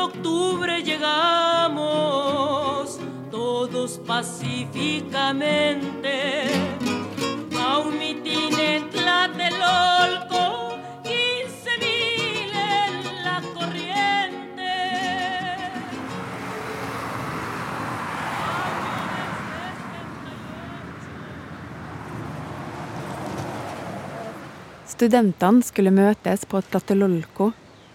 Studentene 25.01 25.65
skulle 25.65 25.89
møtes 25.97 26.43
på 26.45 26.59
Tlatelolco, 26.61 27.47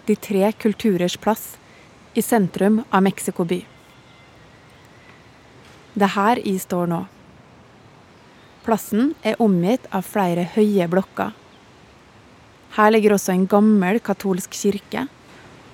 de 0.07 0.15
tre 0.17 0.47
kulturers 0.57 1.13
plass, 1.21 1.43
i 2.17 2.21
sentrum 2.25 2.79
av 2.89 3.03
Mexico 3.05 3.43
by. 3.45 3.59
Det 5.93 6.07
er 6.07 6.11
her 6.15 6.41
jeg 6.41 6.63
står 6.63 6.89
nå. 6.89 7.03
Plassen 8.65 9.11
er 9.21 9.37
omgitt 9.45 9.85
av 9.93 10.07
flere 10.07 10.47
høye 10.55 10.87
blokker. 10.89 11.35
Her 12.79 12.89
ligger 12.95 13.13
også 13.19 13.35
en 13.35 13.45
gammel 13.53 14.01
katolsk 14.01 14.57
kirke 14.57 15.05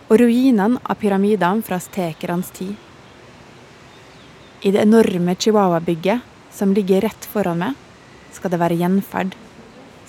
og 0.09 0.19
ruinene 0.19 0.83
av 0.83 0.99
pyramidene 0.99 1.63
fra 1.63 1.79
stekernes 1.79 2.51
tid. 2.59 2.75
I 4.67 4.75
det 4.75 4.83
enorme 4.83 5.39
Chihuahua-bygget 5.39 6.27
som 6.59 6.75
ligger 6.75 7.07
rett 7.07 7.31
foran 7.31 7.63
meg, 7.63 7.79
skal 8.35 8.51
det 8.51 8.63
være 8.67 8.81
gjenferd, 8.83 9.39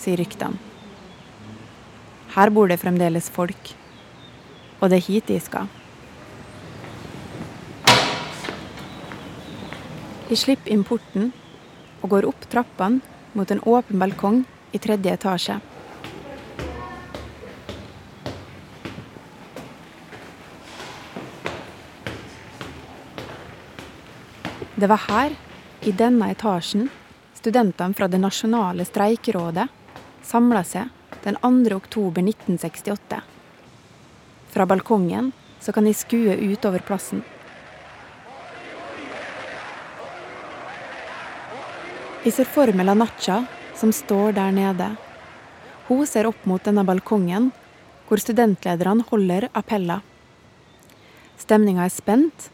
sier 0.03 0.19
ryktene. 0.19 0.72
Her 2.33 2.49
bor 2.49 2.69
det 2.69 2.81
fremdeles 2.81 3.29
folk. 3.29 3.75
Og 4.81 4.89
det 4.89 5.03
er 5.03 5.05
hit 5.05 5.29
de 5.29 5.37
skal. 5.41 5.69
De 10.31 10.39
slipper 10.41 10.73
inn 10.73 10.85
porten 10.89 11.29
og 12.01 12.15
går 12.15 12.27
opp 12.31 12.47
trappene 12.49 13.03
mot 13.37 13.51
en 13.53 13.61
åpen 13.69 14.01
balkong 14.01 14.39
i 14.73 14.81
tredje 14.81 15.13
etasje. 15.13 15.59
Det 24.73 24.89
var 24.89 25.05
her, 25.05 25.37
i 25.85 25.93
denne 25.93 26.33
etasjen, 26.33 26.89
studentene 27.37 27.95
fra 27.95 28.09
det 28.09 28.19
nasjonale 28.23 28.89
streikerådet 28.89 29.69
samla 30.25 30.65
seg 30.67 31.02
den 31.23 31.37
2. 31.41 31.77
oktober 31.77 32.23
1968. 32.23 33.21
Fra 34.51 34.67
balkongen 34.67 35.33
så 35.61 35.73
kan 35.73 35.87
jeg 35.87 35.97
skue 35.97 36.35
utover 36.53 36.83
plassen. 36.83 37.23
Jeg 42.23 42.35
ser 42.37 42.47
for 42.47 42.71
meg 42.75 42.87
Lanacha 42.87 43.41
som 43.79 43.91
står 43.95 44.35
der 44.37 44.53
nede. 44.55 44.93
Hun 45.89 46.07
ser 46.07 46.29
opp 46.29 46.45
mot 46.47 46.63
denne 46.63 46.85
balkongen, 46.87 47.51
hvor 48.07 48.21
studentlederne 48.23 49.07
holder 49.09 49.49
appeller. 49.59 50.03
Stemninga 51.39 51.87
er 51.87 51.95
spent, 51.95 52.51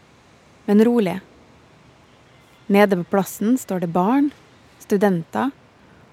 men 0.64 0.84
rolig. 0.84 1.18
Nede 2.68 3.00
på 3.00 3.10
plassen 3.16 3.56
står 3.60 3.84
det 3.84 3.92
barn, 3.92 4.30
studenter 4.80 5.52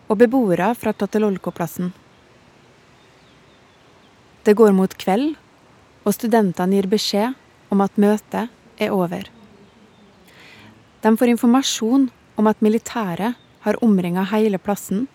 og 0.07 0.19
beboere 0.19 0.73
fra 0.75 0.91
Tlatelolco-plassen. 0.95 1.93
Det 4.45 4.53
går 4.53 4.75
mot 4.77 4.91
kveld, 5.01 5.34
og 6.05 6.13
studentene 6.13 6.77
gir 6.77 6.86
beskjed 6.89 7.34
om 7.73 7.81
at 7.81 7.95
møtet 7.97 8.51
er 8.77 8.93
over. 8.93 9.25
De 11.01 11.13
får 11.17 11.31
informasjon 11.34 12.10
om 12.38 12.49
at 12.51 12.62
militæret 12.62 13.39
har 13.65 13.79
omringa 13.81 14.27
hele 14.29 14.60
plassen 14.62 15.08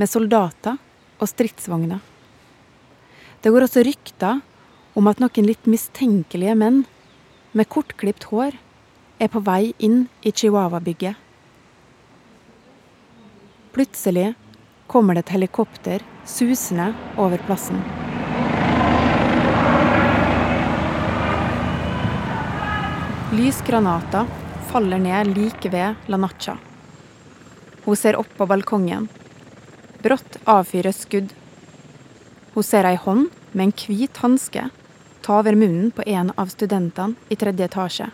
med 0.00 0.08
soldater 0.08 0.78
og 1.18 1.28
stridsvogner. 1.28 2.00
Det 3.44 3.52
går 3.52 3.66
også 3.66 3.84
rykter 3.84 4.40
om 4.96 5.12
at 5.12 5.20
noen 5.20 5.46
litt 5.46 5.68
mistenkelige 5.68 6.56
menn 6.56 6.82
med 7.52 7.68
kortklipt 7.68 8.30
hår 8.32 8.56
er 9.20 9.28
på 9.28 9.44
vei 9.44 9.74
inn 9.76 10.06
i 10.24 10.32
Chihuahua-bygget. 10.32 11.14
Plutselig 13.76 14.32
kommer 14.88 15.14
det 15.14 15.26
et 15.26 15.36
helikopter 15.36 16.04
susende 16.24 16.94
over 17.20 17.40
plassen. 17.44 18.07
Lysgranater 23.32 24.26
faller 24.70 24.98
ned 24.98 25.36
like 25.36 25.68
ved 25.68 25.94
Lanacha. 26.06 26.58
Hun 27.84 27.96
ser 27.96 28.16
opp 28.16 28.30
på 28.36 28.46
balkongen. 28.46 29.08
Brått 30.02 30.38
avfyres 30.44 31.02
skudd. 31.04 31.34
Hun 32.54 32.64
ser 32.64 32.88
ei 32.88 32.96
hånd 32.96 33.28
med 33.52 33.66
en 33.66 33.74
hvit 33.76 34.16
hanske 34.24 34.70
ta 35.28 35.38
over 35.38 35.54
munnen 35.60 35.90
på 35.90 36.02
en 36.06 36.32
av 36.36 36.46
studentene 36.46 37.14
i 37.28 37.36
tredje 37.36 37.66
etasje. 37.68 38.06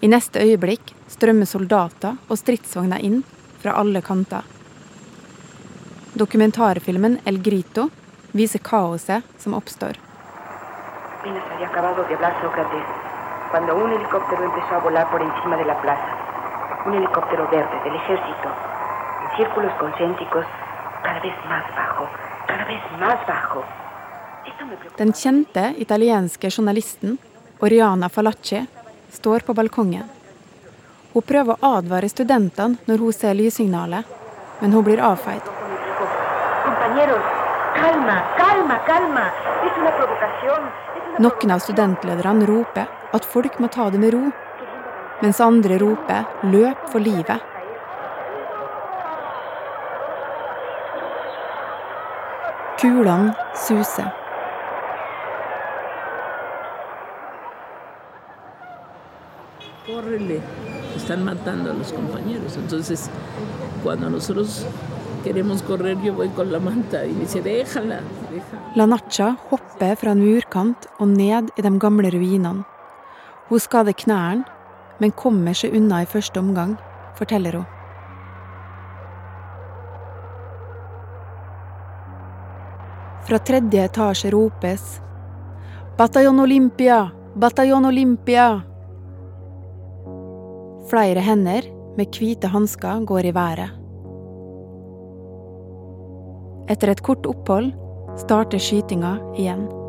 I 0.00 0.08
neste 0.08 0.40
øyeblikk 0.40 0.94
strømmer 1.12 1.44
soldater 1.44 2.16
og 2.30 2.40
stridsvogner 2.40 3.04
inn 3.04 3.20
fra 3.60 3.76
alle 3.76 4.00
kanter. 4.00 4.40
Dokumentarfilmen 6.16 7.18
El 7.28 7.42
Grito 7.44 7.90
viser 8.32 8.64
kaoset 8.64 9.36
som 9.36 9.52
oppstår. 9.60 10.00
Cuando 13.54 13.76
un 13.76 13.92
helicóptero 13.92 14.42
empezó 14.42 14.74
a 14.74 14.78
volar 14.78 15.08
por 15.12 15.22
encima 15.22 15.56
de 15.56 15.64
la 15.64 15.80
plaza. 15.80 16.82
Un 16.86 16.94
helicóptero 16.94 17.46
verde 17.52 17.80
del 17.84 17.94
ejército, 17.94 18.48
en 19.22 19.36
círculos 19.36 19.72
concéntricos, 19.74 20.44
cada 21.04 21.20
vez 21.20 21.34
más 21.48 21.62
bajo, 21.76 22.08
cada 22.48 22.64
vez 22.64 22.82
más 22.98 23.24
bajo. 23.28 23.62
Den 24.96 25.12
kjente 25.12 25.72
italienske 25.78 26.50
journalisten 26.50 27.16
Oriana 27.60 28.08
Falacci, 28.08 28.66
står 29.12 29.46
på 29.46 29.54
balkongen. 29.54 30.10
Hun 31.14 31.22
prøver 31.22 31.54
å 31.54 31.76
advare 31.78 32.10
studentene 32.10 32.74
når 32.90 33.06
hun 33.06 33.12
ser 33.12 33.38
lyssignalet, 33.38 34.02
men 34.62 34.74
hun 34.74 34.82
blir 34.82 34.98
avfeid. 34.98 35.46
Noen 41.22 41.54
av 41.54 41.62
studentlederne 41.62 42.50
roper 42.50 43.03
at 43.14 43.24
folk 43.24 43.60
må 43.62 43.70
ta 43.70 43.88
det 43.94 44.00
med 44.02 44.14
ro, 44.14 44.24
mens 45.22 45.40
andre 45.40 45.78
roper 45.78 46.24
'løp 46.42 46.88
for 46.92 46.98
livet'. 46.98 47.40
Kulene 52.80 53.32
suser. 53.54 54.10
Córrele, 59.86 60.40
están 60.96 61.24
matando 61.24 61.70
a 61.70 61.74
los 61.74 61.92
compañeros. 61.92 62.56
Entonces, 62.56 63.10
cuando 63.82 64.10
nosotros 64.10 64.66
queremos 65.22 65.62
correr, 65.62 65.96
yo 66.02 66.14
voy 66.14 66.28
con 66.30 66.50
la 66.50 66.58
manta 66.58 67.04
y 67.06 67.12
me 67.12 67.20
dice, 67.20 67.42
déjala, 67.42 68.00
déjala. 68.30 68.72
La 68.74 68.86
Nacha 68.86 69.36
hopper 69.50 69.96
fra 69.96 70.10
en 70.12 70.20
murkant 70.24 70.88
og 70.98 71.08
ned 71.08 71.52
i 71.56 71.62
de 71.62 71.78
gamle 71.78 72.10
ruinene. 72.10 72.64
Hun 73.54 73.60
skader 73.62 73.94
knærne, 73.94 74.42
men 74.98 75.12
kommer 75.14 75.54
seg 75.54 75.76
unna 75.78 76.00
i 76.02 76.08
første 76.10 76.40
omgang, 76.42 76.72
forteller 77.14 77.54
hun. 77.54 77.68
Fra 83.28 83.38
tredje 83.38 83.84
etasje 83.86 84.32
ropes 84.34 84.88
Bataljon 85.94 86.42
Olympia! 86.42 86.98
Bataljon 87.38 87.86
Olympia! 87.92 88.48
Flere 90.90 91.22
hender 91.22 91.70
med 91.94 92.10
hvite 92.10 92.50
hansker 92.50 93.06
går 93.06 93.30
i 93.30 93.34
været. 93.38 93.70
Etter 96.74 96.90
et 96.90 97.06
kort 97.06 97.30
opphold 97.30 97.70
starter 98.18 98.58
skytinga 98.58 99.14
igjen. 99.38 99.83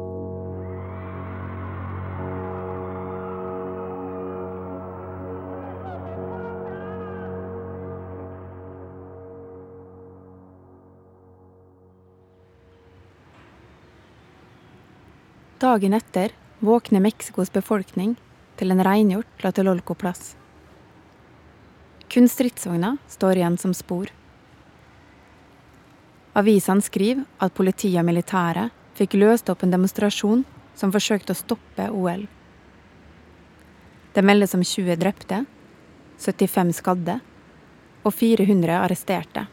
Dagen 15.65 15.93
etter 15.93 16.31
våkner 16.59 17.01
Mexicos 17.01 17.49
befolkning 17.49 18.11
til 18.59 18.69
en 18.69 18.83
rengjort 18.85 19.29
Tlatelolco-plass. 19.41 20.35
Kun 22.11 22.29
stridsvogna 22.29 22.91
står 23.09 23.39
igjen 23.39 23.57
som 23.57 23.73
spor. 23.73 24.11
Avisene 26.37 26.85
skriver 26.85 27.25
at 27.41 27.55
politiet 27.57 27.97
og 27.97 28.05
militæret 28.05 28.75
fikk 28.99 29.17
løst 29.17 29.49
opp 29.49 29.65
en 29.65 29.73
demonstrasjon 29.73 30.45
som 30.77 30.93
forsøkte 30.93 31.33
å 31.33 31.41
stoppe 31.41 31.89
OL. 31.89 32.27
Det 34.13 34.21
meldes 34.21 34.53
om 34.53 34.61
20 34.61 35.01
drepte, 35.01 35.41
75 36.21 36.77
skadde 36.83 37.17
og 38.03 38.13
400 38.13 38.83
arresterte. 38.83 39.47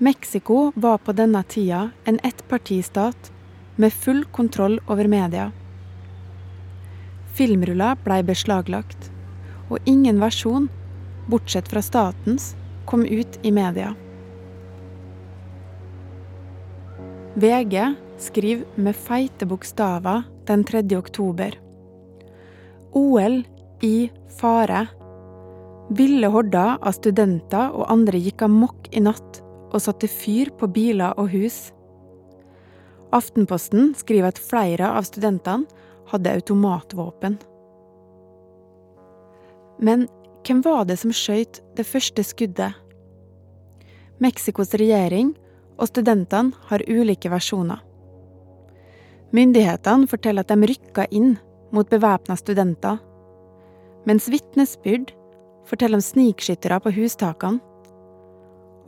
Mexico 0.00 0.72
var 0.74 0.98
på 0.98 1.12
denne 1.12 1.40
tida 1.42 1.90
en 2.04 2.20
ettpartistat 2.22 3.32
med 3.76 3.92
full 3.92 4.24
kontroll 4.24 4.76
over 4.86 5.08
media. 5.10 5.48
Filmruller 7.34 7.98
blei 8.04 8.20
beslaglagt, 8.22 9.08
og 9.66 9.82
ingen 9.90 10.20
versjon, 10.22 10.68
bortsett 11.26 11.66
fra 11.70 11.82
statens, 11.82 12.52
kom 12.86 13.02
ut 13.02 13.40
i 13.42 13.50
media. 13.50 13.90
VG 17.34 17.74
skriver 18.22 18.78
med 18.78 18.96
feite 18.96 19.50
bokstaver 19.50 20.22
den 20.46 20.62
3. 20.64 20.84
oktober. 20.98 21.58
OL 22.94 23.42
i 23.82 24.10
fare. 24.38 24.86
Ville 25.90 26.30
horder 26.30 26.78
av 26.78 26.94
studenter 26.94 27.74
og 27.74 27.90
andre 27.90 28.22
gikk 28.22 28.46
amok 28.46 28.90
i 28.94 29.02
natt 29.02 29.42
og 29.68 29.82
satte 29.84 30.08
fyr 30.10 30.50
på 30.58 30.68
biler 30.72 31.16
og 31.20 31.30
hus. 31.32 31.68
Aftenposten 33.14 33.94
skriver 33.96 34.32
at 34.32 34.40
flere 34.40 34.90
av 34.96 35.06
studentene 35.08 35.68
hadde 36.08 36.34
automatvåpen. 36.40 37.38
Men 39.78 40.06
hvem 40.46 40.62
var 40.64 40.86
det 40.88 40.98
som 41.00 41.12
skjøt 41.14 41.60
det 41.76 41.86
første 41.86 42.24
skuddet? 42.24 42.72
Mexicos 44.18 44.74
regjering 44.74 45.34
og 45.78 45.90
studentene 45.90 46.56
har 46.70 46.84
ulike 46.88 47.30
versjoner. 47.30 47.84
Myndighetene 49.36 50.08
forteller 50.08 50.44
at 50.44 50.50
de 50.50 50.70
rykka 50.70 51.04
inn 51.12 51.36
mot 51.74 51.88
bevæpna 51.90 52.34
studenter, 52.40 52.96
mens 54.08 54.28
vitnesbyrd 54.32 55.12
forteller 55.68 56.00
om 56.00 56.04
snikskyttere 56.04 56.80
på 56.80 56.94
hustakene. 56.96 57.60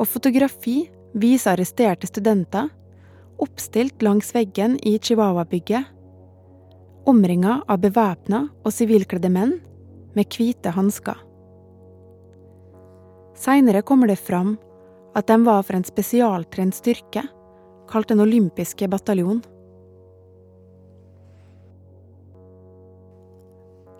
Og 0.00 0.08
fotografi 0.08 0.84
viser 1.12 1.52
arresterte 1.52 2.08
studenter 2.08 2.70
oppstilt 3.40 4.02
langs 4.04 4.32
veggen 4.36 4.76
i 4.84 4.98
Chihuahua-bygget, 4.98 5.84
omringa 7.08 7.60
av 7.68 7.80
bevæpna 7.82 8.46
og 8.64 8.72
sivilkledde 8.72 9.30
menn 9.32 9.58
med 10.16 10.28
hvite 10.36 10.72
hansker. 10.76 11.16
Seinere 13.40 13.80
kommer 13.86 14.10
det 14.10 14.18
fram 14.20 14.56
at 15.16 15.28
de 15.28 15.38
var 15.44 15.64
for 15.64 15.76
en 15.78 15.86
spesialtrent 15.86 16.76
styrke 16.76 17.24
kalt 17.90 18.08
Den 18.08 18.20
olympiske 18.20 18.86
bataljon. 18.88 19.40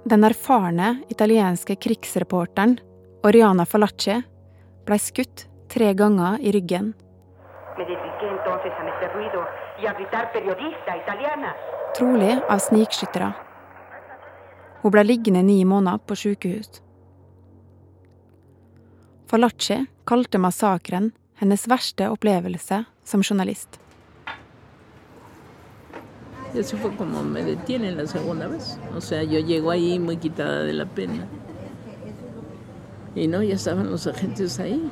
Den 0.05 0.25
erfarne 0.25 1.01
italienske 1.11 1.77
krigsreporteren 1.77 2.79
Oriana 3.27 3.67
Falacci 3.67 4.21
ble 4.87 4.99
skutt 4.99 5.47
tre 5.73 5.95
ganger 5.95 6.39
i 6.41 6.53
ryggen. 6.53 6.95
Trolig 11.97 12.39
av 12.49 12.59
snikskyttere. 12.59 13.33
Hun 14.83 14.95
ble 14.95 15.05
liggende 15.05 15.43
ni 15.47 15.65
måneder 15.65 16.01
på 16.07 16.17
sykehus. 16.17 16.81
Falacci 19.31 19.85
kalte 20.05 20.41
massakren 20.43 21.13
hennes 21.39 21.69
verste 21.71 22.09
opplevelse 22.11 22.85
som 23.05 23.23
journalist. 23.23 23.79
Eso 26.55 26.77
fue 26.79 26.91
como 26.97 27.23
me 27.23 27.45
detienen 27.45 27.97
la 27.97 28.07
segunda 28.07 28.49
vez. 28.49 28.77
O 28.97 29.01
sea, 29.01 29.23
yo 29.23 29.39
llego 29.39 29.71
ahí 29.71 30.01
muy 30.01 30.17
quitada 30.17 30.65
de 30.65 30.73
la 30.73 30.87
pena. 30.87 31.29
Y 33.15 33.29
no, 33.29 33.43
ya 33.43 33.55
estaban 33.55 33.89
los 33.89 34.09
agentes 34.09 34.59
ahí. 34.59 34.91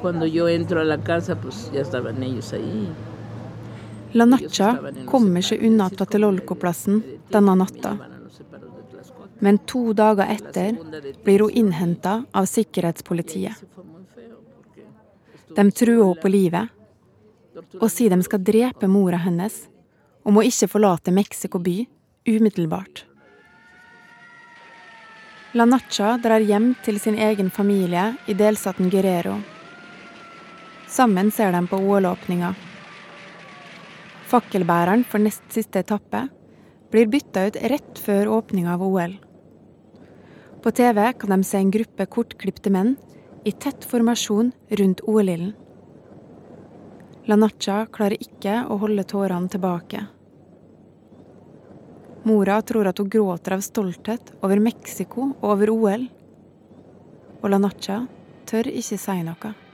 Cuando 0.00 0.26
yo 0.26 0.48
entro 0.48 0.80
a 0.80 0.84
la 0.84 0.98
casa, 0.98 1.36
pues 1.36 1.70
ya 1.72 1.80
estaban 1.80 2.22
ellos 2.22 2.52
ahí. 2.52 2.88
La 4.12 4.24
Nacha 4.24 4.78
kommer 5.04 5.42
seg 5.42 5.62
unna 5.66 5.90
Tlatelolco-plassen 5.90 7.02
denne 7.30 7.54
natta. 7.60 7.96
Men 9.40 9.58
to 9.58 9.92
dager 9.92 10.30
etter 10.32 10.78
blir 11.24 11.44
hun 11.44 11.50
innhenta 11.50 12.22
av 12.32 12.46
sikkerhetspolitiet. 12.48 13.58
De 15.56 15.66
truer 15.70 16.04
henne 16.04 16.22
på 16.22 16.32
livet 16.32 16.74
og 17.80 17.90
sier 17.90 18.14
de 18.14 18.22
skal 18.24 18.42
drepe 18.42 18.88
mora 18.88 19.20
hennes 19.26 19.66
om 20.24 20.38
hun 20.38 20.48
ikke 20.48 20.70
forlater 20.70 21.12
Mexico 21.12 21.58
by 21.58 21.82
umiddelbart. 22.28 23.04
La 25.52 25.64
Nacha 25.64 26.16
drar 26.22 26.44
hjem 26.44 26.74
til 26.84 27.00
sin 27.00 27.16
egen 27.18 27.50
familie 27.50 28.14
i 28.26 28.34
delstaten 28.36 28.90
Guerrero. 28.92 29.38
Sammen 30.88 31.30
ser 31.30 31.52
de 31.52 31.66
på 31.68 31.76
OL-åpninga. 31.76 32.54
Fakkelbæreren 34.28 35.04
for 35.04 35.20
nest 35.20 35.44
siste 35.52 35.82
etappe 35.84 36.22
blir 36.88 37.10
bytta 37.12 37.42
ut 37.48 37.58
rett 37.72 38.00
før 38.00 38.30
åpninga 38.38 38.72
av 38.72 38.84
OL. 38.86 39.18
På 40.64 40.72
TV 40.72 41.12
kan 41.20 41.34
de 41.34 41.44
se 41.44 41.60
en 41.60 41.70
gruppe 41.70 42.08
kortklipte 42.08 42.72
menn 42.72 42.96
i 43.44 43.52
tett 43.52 43.84
formasjon 43.84 44.50
rundt 44.80 45.04
OL-ilden. 45.04 45.52
Lanacha 47.28 47.82
klarer 47.92 48.16
ikke 48.24 48.62
å 48.72 48.80
holde 48.80 49.04
tårene 49.04 49.52
tilbake. 49.52 50.06
Mora 52.24 52.62
tror 52.64 52.88
at 52.88 52.98
hun 52.98 53.12
gråter 53.12 53.58
av 53.58 53.60
stolthet 53.64 54.32
over 54.40 54.64
Mexico 54.64 55.34
og 55.34 55.48
over 55.52 55.76
OL. 55.76 56.08
Og 57.42 57.50
Lanacha 57.52 58.06
tør 58.48 58.72
ikke 58.72 58.96
si 58.96 59.22
noe. 59.28 59.67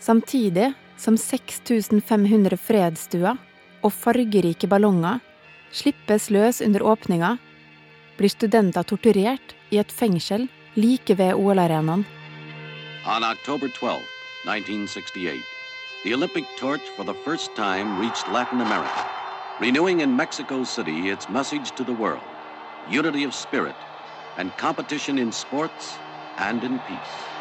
Samtidig 0.00 0.72
som 0.96 1.16
6500 1.18 2.56
fredsstuer 2.56 3.36
og 3.82 3.92
fargerike 3.92 4.68
ballonger 4.68 5.20
slippes 5.72 6.30
løs 6.30 6.60
under 6.64 6.82
åpninga, 6.82 7.36
blir 8.16 8.32
studenter 8.32 8.86
torturert 8.86 9.54
i 9.70 9.80
et 9.82 9.92
fengsel 9.92 10.46
like 10.76 11.18
ved 11.18 11.34
OL-arenaen. 11.34 12.06
On 13.06 13.22
October 13.24 13.68
12, 13.68 14.00
1968, 14.46 15.42
the 16.04 16.14
Olympic 16.14 16.44
torch 16.58 16.86
for 16.96 17.04
the 17.04 17.14
first 17.24 17.54
time 17.56 18.00
reached 18.00 18.28
Latin 18.32 18.60
America, 18.60 19.04
renewing 19.60 20.00
in 20.00 20.16
Mexico 20.16 20.64
City 20.64 21.10
its 21.10 21.28
message 21.28 21.70
to 21.76 21.84
the 21.84 21.92
world 21.92 22.24
unity 22.90 23.24
of 23.24 23.34
spirit 23.34 23.74
and 24.38 24.50
competition 24.56 25.18
in 25.18 25.32
sports 25.32 25.98
and 26.38 26.62
in 26.64 26.78
peace. 26.80 27.35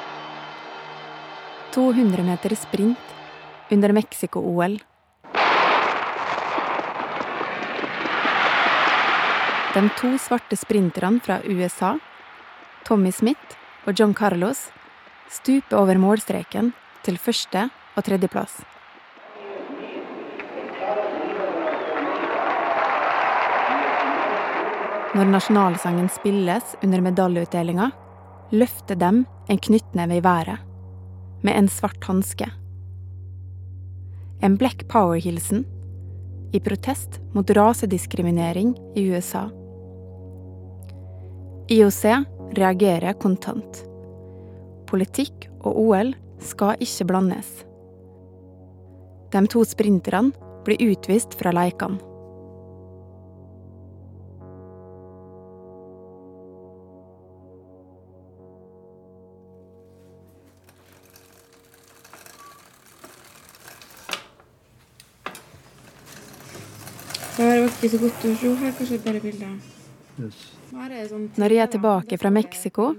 200 1.75 2.23
meter 2.23 2.55
sprint 2.55 2.97
under 3.69 3.91
Mexico-OL. 3.91 4.79
De 9.73 9.89
to 9.99 10.17
svarte 10.17 10.55
sprinterne 10.55 11.19
fra 11.19 11.41
USA, 11.43 11.97
Tommy 12.88 13.11
Smith 13.11 13.57
og 13.83 13.99
John 13.99 14.13
Carlos, 14.13 14.69
stuper 15.27 15.75
over 15.81 15.99
målstreken 15.99 16.71
til 17.03 17.17
første- 17.19 17.67
og 17.97 18.03
tredjeplass. 18.07 18.61
Når 25.15 25.27
nasjonalsangen 25.31 26.07
spilles 26.11 26.77
under 26.83 27.03
medaljeutdelinga, 27.03 27.89
løfter 28.55 28.95
dem 28.95 29.25
en 29.49 29.59
knyttneve 29.59 30.17
i 30.17 30.23
været, 30.23 30.64
med 31.41 31.58
en 31.58 31.69
svart 31.69 32.04
hanske. 32.08 32.48
En 34.41 34.58
Black 34.58 34.88
Power-hilsen 34.88 35.65
i 36.56 36.60
protest 36.60 37.19
mot 37.34 37.50
rasediskriminering 37.50 38.76
i 38.95 39.08
USA. 39.10 39.50
IOC 41.67 42.04
reagerer 42.56 43.13
kontant. 43.19 43.84
Politikk 44.88 45.50
og 45.65 45.80
OL 45.82 46.13
skal 46.39 46.80
ikke 46.80 47.08
blandes. 47.10 47.50
De 49.34 49.41
to 49.52 49.65
sprinterne 49.67 50.32
blir 50.65 50.91
utvist 50.91 51.34
fra 51.39 51.52
leikene. 51.56 52.14
Ikke 67.86 67.95
så 67.95 68.02
godt 68.02 68.26
å 68.26 68.34
se. 68.34 68.52
Her 68.60 68.67
er 68.67 68.76
kanskje 68.80 69.00
bare 69.06 69.21
bilder. 69.24 69.56
Yes. 70.15 70.43
Sånn 71.10 71.26
Når 71.38 71.54
jeg 71.54 71.62
er 71.62 71.71
tilbake 71.71 72.17
fra 72.19 72.32
Mexico, 72.34 72.91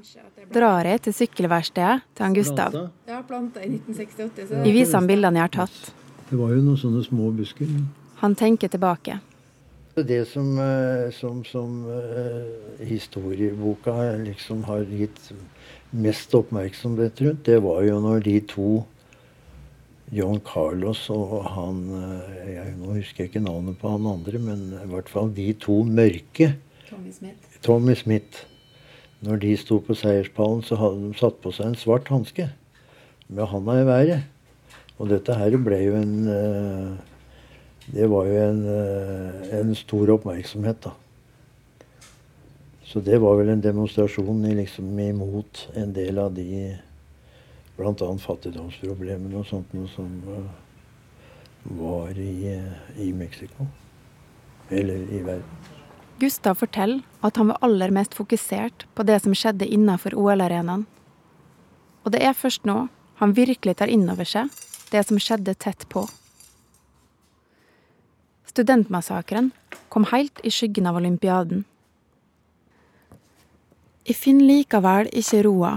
drar 0.53 0.87
jeg 0.87 1.03
til 1.07 1.14
sykkelverkstedet 1.16 2.03
til 2.14 2.25
han 2.25 2.37
Gustav. 2.37 2.77
Jeg 3.09 3.14
har 3.16 3.25
planta 3.27 3.62
i 3.64 3.70
1968. 3.72 4.49
Så 4.51 4.61
Jeg 4.62 4.75
viser 4.77 5.01
han 5.01 5.09
bildene 5.11 5.40
jeg 5.40 5.49
har 5.49 5.55
tatt. 5.66 5.94
Det 6.31 6.38
var 6.38 6.53
jo 6.55 6.61
noen 6.62 6.79
sånne 6.81 7.03
små 7.07 7.31
busker. 7.35 7.72
Han 8.22 8.37
tenker 8.38 8.70
tilbake. 8.72 9.18
Det 9.96 10.22
som, 10.29 10.59
eh, 10.61 11.11
som, 11.16 11.40
som 11.44 11.87
eh, 11.88 12.85
historieboka 12.85 13.94
liksom 14.20 14.64
har 14.68 14.85
gitt 14.92 15.33
mest 15.90 16.35
oppmerksomhet 16.37 17.22
rundt, 17.25 17.44
det 17.46 17.62
var 17.64 17.83
jo 17.87 18.01
når 18.05 18.20
de 18.27 18.40
to 18.51 18.70
John 20.14 20.38
Carlos 20.47 21.01
og 21.11 21.40
han 21.51 21.81
eh, 21.99 22.51
jeg, 22.53 22.75
Nå 22.79 22.95
husker 22.95 23.25
jeg 23.25 23.33
ikke 23.33 23.42
navnet 23.42 23.79
på 23.81 23.90
han 23.90 24.07
andre, 24.07 24.38
men 24.38 24.69
i 24.79 24.90
hvert 24.92 25.11
fall 25.11 25.33
de 25.35 25.49
to 25.62 25.81
mørke. 25.83 26.53
Tommy 26.87 27.11
Smith. 27.12 27.59
Tommy 27.62 27.97
Smith. 27.99 28.45
Når 29.27 29.40
de 29.42 29.57
sto 29.59 29.81
på 29.83 29.97
seierspallen, 29.99 30.62
så 30.62 30.79
hadde 30.79 31.09
de 31.09 31.19
satt 31.19 31.40
på 31.42 31.51
seg 31.55 31.73
en 31.73 31.79
svart 31.81 32.11
hanske 32.12 32.51
med 33.27 33.51
handa 33.51 33.81
i 33.81 33.88
været. 33.88 34.29
Og 35.01 35.11
dette 35.11 35.35
her 35.35 35.57
ble 35.61 35.81
jo 35.83 35.99
en 35.99 36.14
eh, 36.31 36.95
Det 37.87 38.07
var 38.11 38.27
jo 38.27 38.38
en, 38.42 38.62
eh, 38.66 39.51
en 39.61 39.75
stor 39.79 40.11
oppmerksomhet, 40.16 40.81
da. 40.83 40.95
Så 42.87 43.03
det 43.03 43.19
var 43.23 43.37
vel 43.38 43.53
en 43.53 43.62
demonstrasjon 43.62 44.42
liksom 44.59 44.99
imot 44.99 45.69
en 45.75 45.92
del 45.95 46.19
av 46.19 46.35
de 46.35 46.77
bl.a. 47.76 48.10
fattigdomsproblemene 48.22 49.36
og 49.40 49.46
sånt 49.48 49.72
noe 49.76 49.88
som 49.92 50.12
eh, 50.32 50.50
var 51.76 52.18
i, 52.18 52.54
i 53.02 53.12
Mexico. 53.12 53.66
Eller 54.70 55.06
i 55.12 55.22
verden. 55.22 55.72
Gustav 56.18 56.56
forteller 56.56 57.02
at 57.20 57.36
han 57.36 57.50
var 57.52 57.58
aller 57.60 57.92
mest 57.92 58.14
fokusert 58.16 58.86
på 58.96 59.04
det 59.04 59.18
som 59.22 59.34
skjedde 59.36 59.68
innenfor 59.68 60.16
OL-arenaen. 60.16 60.86
Og 62.06 62.14
det 62.14 62.22
er 62.24 62.38
først 62.38 62.64
nå 62.64 62.86
han 63.20 63.34
virkelig 63.36 63.76
tar 63.80 63.92
inn 63.92 64.08
over 64.12 64.28
seg 64.28 64.52
det 64.92 65.02
som 65.08 65.20
skjedde 65.20 65.54
tett 65.60 65.84
på. 65.92 66.06
Studentmassakren 68.48 69.50
kom 69.92 70.06
helt 70.12 70.40
i 70.44 70.52
skyggen 70.54 70.88
av 70.88 70.96
olympiaden. 70.96 71.64
Jeg 74.06 74.16
finner 74.16 74.46
likevel 74.46 75.10
ikke 75.12 75.42
roa. 75.44 75.72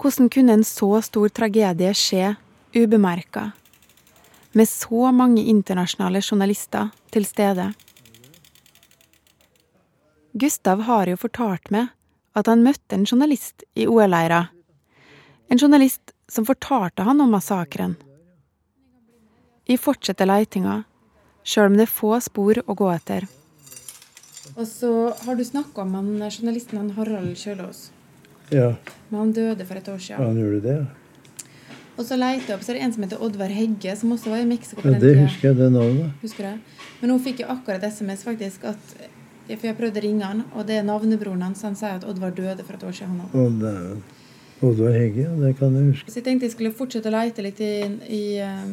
Hvordan 0.00 0.30
kunne 0.32 0.52
en 0.52 0.64
så 0.64 1.02
stor 1.04 1.28
tragedie 1.28 1.90
skje 1.92 2.34
ubemerka, 2.72 3.50
med 4.56 4.68
så 4.68 5.10
mange 5.12 5.42
internasjonale 5.44 6.22
journalister 6.24 6.88
til 7.12 7.26
stede? 7.28 7.66
Gustav 10.32 10.80
har 10.88 11.10
jo 11.10 11.18
fortalt 11.20 11.68
meg 11.74 11.92
at 12.32 12.48
han 12.48 12.64
møtte 12.64 12.96
en 12.96 13.04
journalist 13.04 13.66
i 13.76 13.84
OL-leira. 13.90 14.46
En 15.52 15.60
journalist 15.60 16.14
som 16.32 16.48
fortalte 16.48 17.04
han 17.04 17.20
om 17.20 17.36
massakren. 17.36 17.98
Vi 19.68 19.76
fortsetter 19.76 20.24
leitinga, 20.24 20.80
sjøl 21.44 21.74
om 21.74 21.76
det 21.76 21.90
er 21.90 21.96
få 22.00 22.16
spor 22.24 22.64
å 22.64 22.78
gå 22.78 22.88
etter. 22.94 23.28
Og 24.56 24.64
så 24.66 24.92
har 25.26 25.36
du 25.36 25.44
snakka 25.44 25.84
om 25.84 25.96
journalisten 26.24 26.94
Harald 26.96 27.36
Kjølås. 27.36 27.90
Ja, 28.50 28.72
Men 29.10 29.20
han 29.20 29.32
døde 29.36 29.66
for 29.66 29.78
et 29.78 29.88
år 29.88 29.98
siden. 29.98 30.24
han 30.24 30.38
gjorde 30.38 30.60
det. 30.64 30.78
Og 31.98 32.06
så 32.06 32.16
leite 32.16 32.48
jeg 32.48 32.56
opp, 32.56 32.62
så 32.64 32.72
er 32.72 32.78
det 32.78 32.84
en 32.86 32.92
som 32.94 33.04
heter 33.04 33.22
Oddvar 33.22 33.52
Hegge, 33.52 33.94
som 33.96 34.12
også 34.14 34.30
var 34.32 34.40
i 34.40 34.48
Mexico 34.48 34.80
Ja, 34.84 34.98
det 34.98 35.16
husker 35.18 35.50
jeg, 35.50 35.56
det 35.58 35.72
navnet. 35.72 36.12
Husker 36.22 36.46
jeg. 36.46 36.86
Men 37.00 37.10
hun 37.10 37.20
fikk 37.20 37.42
jo 37.42 37.48
akkurat 37.52 37.84
SMS 37.84 38.24
faktisk 38.24 38.64
at 38.70 38.94
For 39.50 39.66
jeg 39.66 39.74
prøvde 39.74 39.98
å 39.98 40.04
ringe 40.04 40.22
han, 40.22 40.44
og 40.54 40.66
det 40.68 40.76
er 40.78 40.84
navnebroren 40.86 41.42
hans. 41.42 41.64
Han 41.66 41.74
sier 41.74 41.96
at 41.98 42.04
Oddvar 42.06 42.30
døde 42.30 42.62
for 42.62 42.78
et 42.78 42.84
år 42.86 42.92
siden. 42.94 43.20
han. 43.32 44.02
Oddvar 44.62 44.92
Hegge, 44.94 45.24
ja, 45.24 45.32
det 45.40 45.56
kan 45.58 45.74
jeg 45.74 45.88
huske. 45.90 46.12
Så 46.12 46.20
jeg 46.20 46.24
tenkte 46.28 46.46
jeg 46.46 46.54
skulle 46.54 46.72
fortsette 46.76 47.10
å 47.10 47.14
leite 47.16 47.42
litt 47.42 47.60
i, 47.64 47.72
i 48.06 48.22
uh, 48.44 48.68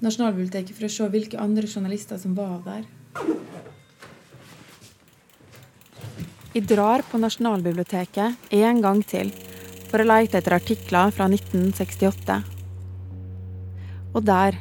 Nasjonalbiblioteket 0.00 0.72
for 0.76 0.86
å 0.86 0.92
se 0.94 1.08
hvilke 1.12 1.40
andre 1.42 1.68
journalister 1.68 2.20
som 2.22 2.36
var 2.38 2.62
der. 2.64 2.86
Jeg 6.54 6.68
drar 6.70 7.02
på 7.10 7.18
Nasjonalbiblioteket 7.18 8.52
en 8.54 8.78
gang 8.78 9.00
til 9.10 9.32
for 9.88 9.98
å 9.98 10.06
leite 10.06 10.38
etter 10.38 10.54
artikler 10.54 11.10
fra 11.10 11.26
1968. 11.26 12.36
Og 14.14 14.22
der, 14.22 14.60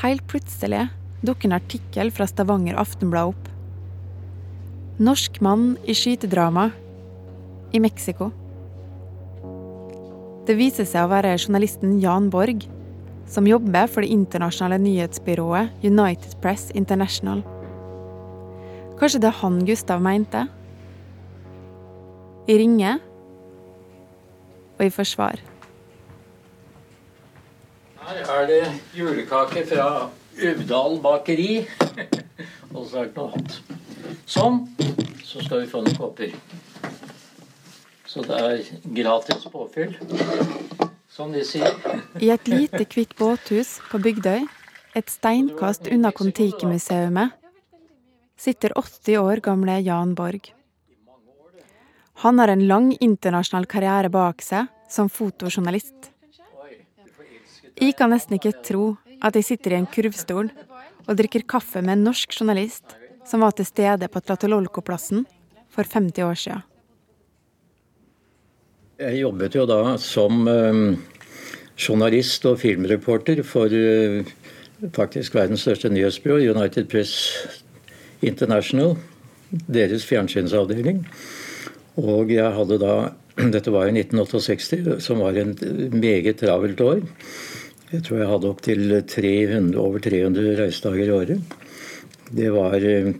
helt 0.00 0.24
plutselig, 0.32 0.86
dukker 1.20 1.50
en 1.50 1.58
artikkel 1.58 2.08
fra 2.08 2.24
Stavanger 2.32 2.80
Aftenblad 2.80 3.34
opp. 3.34 3.52
Norsk 4.96 5.42
mann 5.44 5.74
i 5.84 5.92
skytedrama 5.92 6.70
i 7.76 7.84
Mexico. 7.84 8.32
Det 10.48 10.56
viser 10.56 10.88
seg 10.88 11.04
å 11.04 11.12
være 11.12 11.36
journalisten 11.36 11.98
Jan 12.00 12.32
Borg, 12.32 12.64
som 13.28 13.44
jobber 13.44 13.92
for 13.92 14.00
det 14.00 14.14
internasjonale 14.16 14.80
nyhetsbyrået 14.88 15.84
United 15.84 16.40
Press 16.40 16.70
International. 16.72 17.44
Kanskje 18.96 19.20
det 19.20 19.36
er 19.36 19.42
han 19.44 19.66
Gustav 19.68 20.00
mente? 20.00 20.48
Jeg 22.48 22.62
ringer, 22.62 22.96
og 24.78 24.84
jeg 24.84 24.92
får 24.92 25.04
svar. 25.04 25.40
Her 28.08 28.22
er 28.34 28.46
det 28.48 28.62
julekake 28.96 29.66
fra 29.68 29.88
Uvdal 30.38 30.96
bakeri. 31.04 31.66
Og 32.74 32.86
så 32.88 33.02
er 33.02 33.10
det 33.10 33.16
noe 33.18 33.36
annet. 33.36 33.58
Sånn. 34.24 34.58
Så 35.28 35.44
skal 35.44 35.64
vi 35.66 35.68
få 35.68 35.84
noen 35.84 36.00
kopper. 36.00 36.32
Så 38.08 38.24
det 38.24 38.40
er 38.40 38.64
gratis 38.96 39.44
påfyll, 39.52 39.96
som 41.12 41.36
de 41.36 41.44
sier. 41.44 41.76
I 42.16 42.32
et 42.32 42.48
lite, 42.48 42.86
hvitt 42.88 43.12
båthus 43.18 43.76
på 43.90 44.00
Bygdøy, 44.00 44.46
et 44.96 45.12
steinkast 45.12 45.92
unna 45.92 46.16
Kon-Tiki-museet, 46.16 47.36
sitter 48.40 48.72
80 48.72 49.20
år 49.20 49.44
gamle 49.44 49.82
Jan 49.84 50.16
Borg. 50.16 50.54
Han 52.18 52.38
har 52.38 52.48
en 52.48 52.66
lang 52.66 52.96
internasjonal 53.00 53.66
karriere 53.70 54.08
bak 54.10 54.42
seg 54.42 54.66
som 54.90 55.10
fotojournalist. 55.12 56.08
Jeg 57.78 57.94
kan 57.98 58.10
nesten 58.10 58.34
ikke 58.40 58.56
tro 58.66 58.96
at 59.22 59.38
jeg 59.38 59.46
sitter 59.46 59.76
i 59.76 59.78
en 59.78 59.86
kurvstol 59.86 60.48
og 61.06 61.12
drikker 61.20 61.46
kaffe 61.46 61.78
med 61.78 61.94
en 61.94 62.08
norsk 62.08 62.34
journalist 62.40 62.96
som 63.28 63.44
var 63.46 63.54
til 63.54 63.68
stede 63.68 64.10
på 64.10 64.24
Tlatelolco-plassen 64.24 65.22
for 65.70 65.86
50 65.86 66.26
år 66.26 66.42
siden. 66.42 66.66
Jeg 68.98 69.20
jobbet 69.20 69.54
jo 69.54 69.66
da 69.70 69.80
som 70.02 70.42
um, 70.50 70.84
journalist 71.78 72.46
og 72.50 72.58
filmreporter 72.58 73.44
for 73.46 73.70
uh, 73.70 74.26
faktisk 74.96 75.38
verdens 75.38 75.62
største 75.62 75.92
nyhetsbyrå, 75.94 76.40
United 76.50 76.90
Press 76.90 77.14
International, 78.26 78.96
deres 79.70 80.02
fjernsynsavdeling. 80.08 81.04
Og 81.98 82.30
jeg 82.32 82.54
hadde 82.54 82.80
da 82.82 82.94
Dette 83.54 83.70
var 83.70 83.86
i 83.86 83.94
1968, 83.94 84.98
som 85.02 85.20
var 85.22 85.36
en 85.38 85.54
meget 85.94 86.40
travelt 86.40 86.80
år. 86.82 87.04
Jeg 87.92 88.02
tror 88.04 88.18
jeg 88.18 88.30
hadde 88.32 88.50
opptil 88.50 88.96
300, 89.08 89.78
over 89.78 90.02
300 90.02 90.56
reisedager 90.58 91.06
i 91.06 91.14
året. 91.14 91.54
Det 92.34 92.50
var 92.52 92.82
uh, 92.82 93.12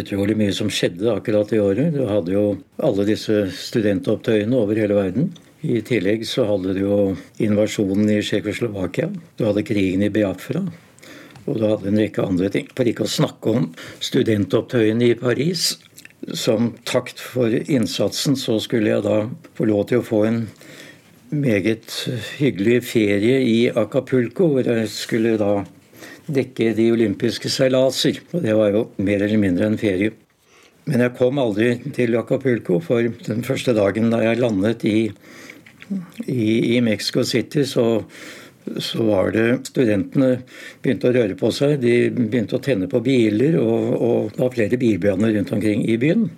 utrolig 0.00 0.38
mye 0.40 0.54
som 0.56 0.72
skjedde 0.72 1.12
akkurat 1.12 1.52
i 1.52 1.60
året. 1.62 1.92
Du 1.94 2.02
hadde 2.08 2.34
jo 2.34 2.44
alle 2.82 3.06
disse 3.06 3.44
studentopptøyene 3.54 4.56
over 4.58 4.80
hele 4.80 4.96
verden. 4.96 5.30
I 5.60 5.82
tillegg 5.84 6.24
så 6.24 6.46
hadde 6.48 6.72
du 6.74 6.80
jo 6.86 7.00
invasjonen 7.44 8.08
i 8.08 8.22
Tsjekkoslovakia. 8.24 9.10
Du 9.36 9.44
hadde 9.44 9.66
krigen 9.68 10.06
i 10.06 10.12
Biafra. 10.12 10.64
Og 11.44 11.60
du 11.60 11.66
hadde 11.66 11.90
en 11.90 12.00
rekke 12.00 12.24
andre 12.24 12.48
ting. 12.52 12.66
For 12.72 12.88
ikke 12.88 13.04
å 13.04 13.12
snakke 13.12 13.52
om 13.52 13.70
studentopptøyene 14.00 15.12
i 15.12 15.18
Paris. 15.20 15.74
Som 16.36 16.74
takt 16.86 17.20
for 17.20 17.50
innsatsen 17.50 18.36
så 18.38 18.58
skulle 18.62 18.92
jeg 18.92 19.04
da 19.06 19.24
få 19.58 19.66
lov 19.70 19.88
til 19.90 20.00
å 20.00 20.06
få 20.06 20.24
en 20.28 20.40
meget 21.30 21.94
hyggelig 22.38 22.80
ferie 22.90 23.40
i 23.46 23.58
Acapulco, 23.70 24.48
hvor 24.54 24.66
jeg 24.66 24.88
skulle 24.92 25.36
da 25.40 25.60
dekke 26.30 26.72
de 26.78 26.90
olympiske 26.94 27.50
seilaser. 27.50 28.20
Og 28.34 28.44
det 28.44 28.56
var 28.58 28.74
jo 28.74 28.84
mer 29.02 29.24
eller 29.26 29.42
mindre 29.42 29.70
en 29.70 29.78
ferie. 29.80 30.14
Men 30.90 31.04
jeg 31.04 31.14
kom 31.18 31.38
aldri 31.38 31.74
til 31.94 32.16
Acapulco, 32.18 32.80
for 32.82 33.06
den 33.26 33.44
første 33.46 33.74
dagen 33.76 34.10
da 34.10 34.22
jeg 34.24 34.40
landet 34.40 34.84
i, 34.88 34.98
i, 36.26 36.76
i 36.76 36.80
Mexico 36.82 37.22
City, 37.26 37.66
så, 37.68 38.02
så, 38.76 39.02
var 39.08 39.32
det 39.34 39.46
Studentene 39.70 40.42
begynte 40.82 41.10
å 41.10 41.14
røre 41.16 41.36
på 41.38 41.50
seg. 41.54 41.78
De 41.82 42.10
begynte 42.12 42.58
å 42.58 42.62
tenne 42.64 42.88
på 42.90 43.00
biler, 43.04 43.56
og, 43.60 43.88
og 43.96 44.30
det 44.34 44.42
var 44.42 44.54
flere 44.54 44.80
bilbranner 44.80 45.34
rundt 45.36 45.52
omkring 45.56 45.86
i 45.88 45.96
byen. 46.00 46.28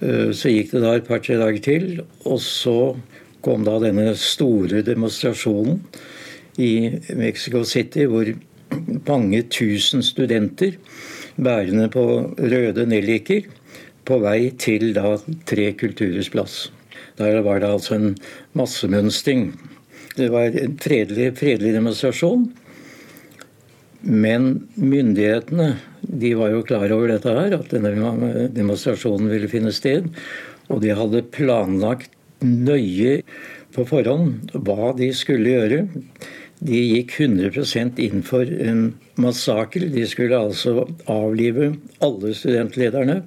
Eh, 0.00 0.30
så 0.36 0.52
gikk 0.52 0.74
det 0.74 0.84
da 0.84 0.94
et 0.96 1.08
par-tre 1.08 1.38
dager 1.40 1.64
til, 1.64 1.88
og 2.24 2.40
så 2.44 2.78
kom 3.44 3.64
da 3.64 3.78
denne 3.82 4.12
store 4.20 4.82
demonstrasjonen 4.84 5.80
i 6.60 6.72
Mexico 7.16 7.64
City, 7.64 8.04
hvor 8.10 8.28
mange 9.08 9.42
tusen 9.50 10.04
studenter 10.04 10.76
bærende 11.40 11.88
på 11.92 12.04
røde 12.36 12.84
nelliker 12.88 13.48
på 14.06 14.20
vei 14.22 14.50
til 14.60 14.92
da 14.96 15.16
Tre 15.48 15.70
kulturers 15.78 16.30
plass. 16.32 16.68
Der 17.18 17.40
var 17.44 17.60
det 17.60 17.68
altså 17.68 17.96
en 17.96 18.14
massemønstring. 18.56 19.50
Det 20.16 20.28
var 20.32 20.56
en 20.58 20.76
fredelig, 20.80 21.32
fredelig 21.38 21.74
demonstrasjon. 21.76 22.48
Men 24.00 24.50
myndighetene 24.74 25.74
de 26.00 26.32
var 26.34 26.54
jo 26.54 26.64
klar 26.66 26.90
over 26.94 27.12
dette 27.12 27.34
her, 27.36 27.54
at 27.58 27.72
denne 27.72 28.48
demonstrasjonen 28.54 29.28
ville 29.30 29.50
finne 29.52 29.72
sted. 29.74 30.08
Og 30.70 30.82
de 30.84 30.94
hadde 30.96 31.26
planlagt 31.34 32.14
nøye 32.40 33.20
på 33.74 33.84
forhånd 33.86 34.54
hva 34.66 34.92
de 34.98 35.10
skulle 35.14 35.52
gjøre. 35.52 35.82
De 36.60 36.76
gikk 36.76 37.16
100% 37.24 38.00
inn 38.04 38.24
for 38.26 38.44
en 38.44 38.90
massakre. 39.20 39.88
De 39.92 40.04
skulle 40.08 40.36
altså 40.36 40.86
avlive 41.08 41.74
alle 42.04 42.34
studentlederne. 42.36 43.20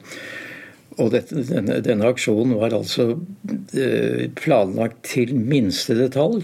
Og 1.01 1.09
dette, 1.15 1.41
denne, 1.49 1.79
denne, 1.81 2.09
aksjonen 2.13 2.53
var 2.59 2.75
altså 2.77 3.15
eh, 3.73 4.27
planlagt 4.37 4.99
til 5.09 5.33
minste 5.33 5.97
detalj. 5.97 6.43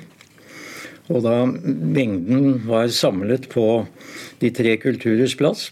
Og 1.09 1.23
da 1.25 1.45
mengden 1.45 2.59
var 2.67 2.89
samlet 2.93 3.49
på 3.49 3.85
De 4.41 4.51
tre 4.53 4.75
kulturers 4.77 5.35
plass 5.39 5.69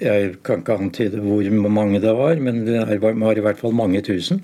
Jeg 0.00 0.34
kan 0.44 0.64
ikke 0.64 0.78
antyde 0.80 1.20
hvor 1.22 1.46
mange 1.70 2.00
det 2.02 2.14
var, 2.16 2.40
men 2.40 2.64
det 2.66 3.00
var 3.00 3.36
i 3.36 3.44
hvert 3.44 3.58
fall 3.58 3.76
mange 3.76 4.00
tusen. 4.00 4.40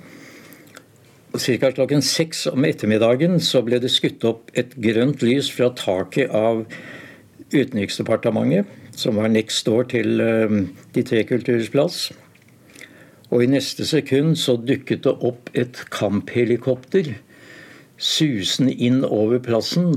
Ca. 1.36 1.70
klokken 1.70 2.02
seks 2.02 2.46
om 2.46 2.64
ettermiddagen 2.64 3.40
så 3.40 3.62
ble 3.64 3.80
det 3.80 3.90
skutt 3.92 4.24
opp 4.28 4.52
et 4.56 4.76
grønt 4.76 5.24
lys 5.24 5.48
fra 5.52 5.70
taket 5.76 6.32
av 6.32 6.64
Utenriksdepartementet, 7.52 8.66
som 8.96 9.16
var 9.16 9.28
next 9.32 9.66
door 9.66 9.84
til 9.88 10.20
eh, 10.20 10.56
De 10.94 11.02
tre 11.02 11.22
kulturers 11.24 11.70
plass. 11.72 12.12
Og 13.30 13.44
i 13.44 13.50
neste 13.50 13.86
sekund 13.88 14.36
så 14.40 14.56
dukket 14.60 15.04
det 15.04 15.16
opp 15.24 15.50
et 15.54 15.80
kamphelikopter 15.92 17.14
susende 17.96 18.74
inn 18.76 19.02
over 19.04 19.40
plassen 19.40 19.96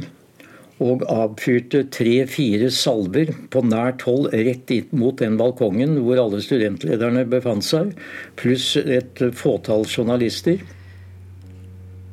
og 0.80 1.04
avfyrte 1.12 1.84
tre-fire 1.92 2.70
salver 2.72 3.34
på 3.52 3.64
nært 3.68 4.06
hold 4.08 4.30
rett 4.32 4.94
mot 4.96 5.18
den 5.20 5.36
balkongen 5.40 5.98
hvor 6.06 6.22
alle 6.22 6.40
studentlederne 6.44 7.26
befant 7.28 7.66
seg, 7.68 7.92
pluss 8.40 8.76
et 8.80 9.20
fåtall 9.36 9.86
journalister. 9.88 10.62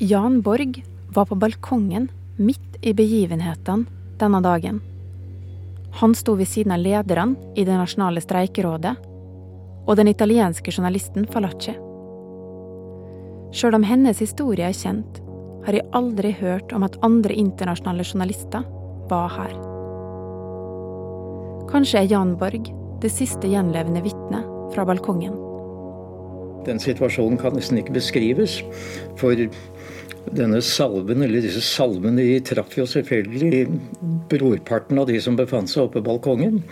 Jan 0.03 0.43
Borg 0.45 0.83
var 1.15 1.29
på 1.31 1.39
balkongen 1.39 2.11
midt 2.37 2.81
i 2.83 2.93
begivenhetene 2.93 3.87
denne 4.21 4.41
dagen. 4.45 4.83
Han 6.01 6.15
sto 6.15 6.35
ved 6.37 6.49
siden 6.51 6.75
av 6.75 6.83
lederne 6.83 7.55
i 7.57 7.65
Det 7.65 7.73
nasjonale 7.73 8.21
streikerådet 8.21 8.97
og 9.87 9.97
den 9.97 10.11
italienske 10.11 10.73
journalisten 10.75 11.25
Falacci. 11.31 11.73
Sjøl 13.57 13.79
om 13.79 13.87
hennes 13.87 14.19
historie 14.21 14.67
er 14.67 14.77
kjent, 14.77 15.23
har 15.67 15.75
jeg 15.75 15.87
aldri 15.99 16.31
hørt 16.39 16.73
om 16.77 16.85
at 16.87 16.99
andre 17.07 17.35
internasjonale 17.35 18.05
journalister 18.07 18.67
var 19.11 19.33
her. 19.35 19.55
Kanskje 21.67 22.05
er 22.05 22.13
Jan 22.13 22.37
Borg 22.39 22.71
det 23.03 23.11
siste 23.11 23.51
gjenlevende 23.51 24.05
vitnet 24.05 24.47
fra 24.75 24.87
balkongen. 24.87 25.35
Den 26.67 26.79
situasjonen 26.83 27.39
kan 27.39 27.55
nesten 27.55 27.81
ikke 27.81 27.95
beskrives. 27.99 28.61
For 29.19 29.39
denne 30.35 30.63
salven, 30.65 31.23
eller 31.23 31.43
disse 31.43 31.63
salvene, 31.63 32.23
de 32.23 32.41
traff 32.47 32.75
jo 32.79 32.87
selvfølgelig 32.91 33.67
brorparten 34.31 34.99
av 35.03 35.11
de 35.11 35.19
som 35.23 35.39
befant 35.39 35.71
seg 35.71 35.87
oppe 35.87 36.01
på 36.01 36.09
balkongen. 36.09 36.63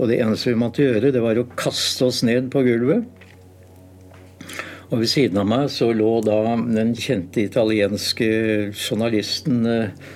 Og 0.00 0.08
det 0.08 0.20
eneste 0.24 0.52
vi 0.52 0.60
måtte 0.60 0.84
gjøre, 0.84 1.12
det 1.12 1.20
var 1.24 1.40
å 1.40 1.48
kaste 1.56 2.08
oss 2.08 2.22
ned 2.24 2.48
på 2.52 2.64
gulvet. 2.64 3.04
Og 4.92 5.00
ved 5.00 5.08
siden 5.08 5.40
av 5.40 5.46
meg 5.48 5.70
så 5.72 5.88
lå 5.96 6.18
da 6.20 6.38
den 6.60 6.90
kjente 6.92 7.40
italienske 7.46 8.26
journalisten 8.76 9.62
eh, 9.64 10.10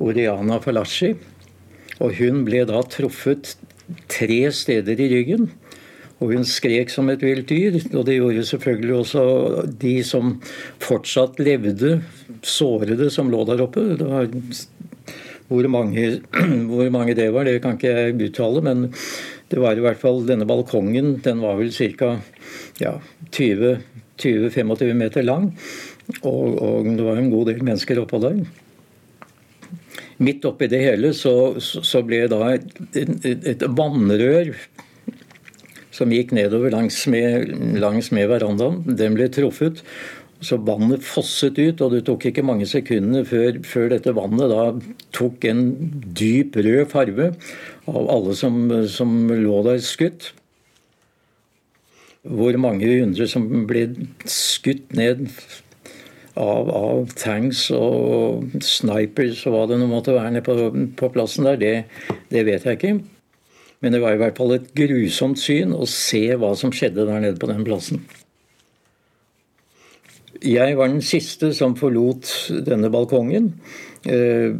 Oriana 0.00 0.56
Falacci. 0.64 1.12
Og 2.00 2.14
hun 2.16 2.40
ble 2.46 2.62
da 2.68 2.80
truffet 2.88 3.58
tre 4.08 4.40
steder 4.54 5.02
i 5.04 5.10
ryggen. 5.12 5.50
Og 6.18 6.32
hun 6.32 6.48
skrek 6.48 6.88
som 6.90 7.10
et 7.12 7.22
vilt 7.22 7.52
dyr. 7.52 7.76
Og 7.92 8.06
det 8.08 8.16
gjorde 8.16 8.48
selvfølgelig 8.48 8.96
også 8.96 9.24
de 9.84 9.94
som 10.06 10.38
fortsatt 10.82 11.36
levde, 11.42 11.98
sårede, 12.40 13.10
som 13.12 13.28
lå 13.28 13.44
der 13.50 13.60
oppe. 13.66 13.90
Det 14.00 14.08
var, 14.08 14.32
hvor, 15.52 15.68
mange, 15.68 16.08
hvor 16.72 16.88
mange 16.94 17.18
det 17.18 17.28
var, 17.36 17.44
det 17.44 17.60
kan 17.60 17.76
ikke 17.76 17.92
jeg 17.92 18.20
uttale. 18.30 18.64
Men 18.64 18.88
det 19.48 19.60
var 19.62 19.78
i 19.78 19.84
hvert 19.84 20.00
fall 20.00 20.24
denne 20.28 20.46
balkongen. 20.48 21.18
Den 21.24 21.40
var 21.44 21.56
vel 21.60 21.72
ca. 21.72 22.16
Ja, 22.82 22.98
20-25 23.32 24.92
meter 24.98 25.24
lang. 25.24 25.52
Og, 26.22 26.58
og, 26.58 26.88
det 26.96 27.04
var 27.04 27.20
en 27.20 27.30
god 27.32 27.50
del 27.50 27.62
mennesker 27.64 28.00
oppå 28.02 28.20
der. 28.22 28.42
Midt 30.18 30.44
oppi 30.48 30.68
det 30.70 30.82
hele 30.82 31.12
så, 31.14 31.32
så 31.62 32.02
ble 32.04 32.24
da 32.30 32.54
et, 32.56 32.68
et, 32.98 33.26
et 33.54 33.64
vannrør 33.78 34.52
som 35.94 36.12
gikk 36.14 36.32
nedover 36.36 36.72
langs 36.74 37.00
med, 37.10 37.48
langs 37.82 38.12
med 38.14 38.28
verandaen. 38.30 38.82
Den 38.98 39.16
ble 39.18 39.28
truffet. 39.34 39.82
Så 40.44 40.58
vannet 40.62 41.02
fosset 41.02 41.56
ut, 41.58 41.80
og 41.82 41.94
det 41.94 42.04
tok 42.06 42.28
ikke 42.28 42.44
mange 42.46 42.66
sekundene 42.70 43.24
før, 43.26 43.58
før, 43.66 43.88
dette 43.90 44.14
vannet 44.14 44.52
da 44.52 44.66
tok 45.16 45.46
en 45.50 45.62
dyp 46.14 46.60
rød 46.62 46.84
farve 46.92 47.32
av 47.90 48.10
alle 48.14 48.36
som, 48.38 48.60
som 48.86 49.16
lå 49.32 49.62
der 49.66 49.80
skutt. 49.82 50.32
Hvor 52.22 52.54
mange 52.60 52.86
hundre 52.86 53.26
som 53.30 53.48
ble 53.66 53.88
skutt 54.30 54.94
ned 54.94 55.26
av, 56.38 56.70
av 56.70 57.12
tanks 57.18 57.66
og 57.74 58.54
snipers 58.62 59.42
og 59.48 59.56
hva 59.56 59.66
det 59.70 59.80
nå 59.80 59.90
måtte 59.90 60.14
være 60.14 60.36
nede 60.36 60.46
på, 60.46 60.70
på 60.98 61.10
plassen 61.14 61.48
der, 61.50 61.58
det, 61.58 61.74
det 62.30 62.46
vet 62.46 62.66
jeg 62.68 62.78
ikke. 62.78 62.94
Men 63.82 63.94
det 63.94 64.02
var 64.02 64.14
i 64.14 64.22
hvert 64.22 64.38
fall 64.38 64.54
et 64.56 64.70
grusomt 64.76 65.38
syn 65.38 65.74
å 65.74 65.86
se 65.90 66.24
hva 66.38 66.54
som 66.58 66.74
skjedde 66.74 67.06
der 67.06 67.22
nede 67.22 67.38
på 67.42 67.50
den 67.50 67.66
plassen. 67.66 68.02
Jeg 70.44 70.76
var 70.78 70.90
den 70.90 71.02
siste 71.02 71.50
som 71.56 71.74
forlot 71.78 72.28
denne 72.66 72.90
balkongen. 72.94 73.52
Eh, 74.06 74.54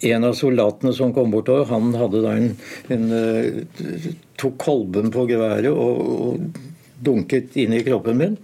en 0.00 0.24
av 0.24 0.34
soldatene 0.38 0.92
som 0.94 1.12
kom 1.14 1.32
bortover, 1.32 1.66
han 1.72 1.94
hadde 1.98 2.22
da 2.22 2.34
en, 2.38 2.52
en 2.94 3.08
uh, 3.10 4.12
tok 4.38 4.58
kolben 4.62 5.10
på 5.14 5.24
geværet 5.30 5.72
og, 5.72 6.02
og, 6.14 6.60
dunket 7.02 7.56
inn 7.58 7.74
i 7.74 7.82
kroppen 7.86 8.18
min. 8.18 8.36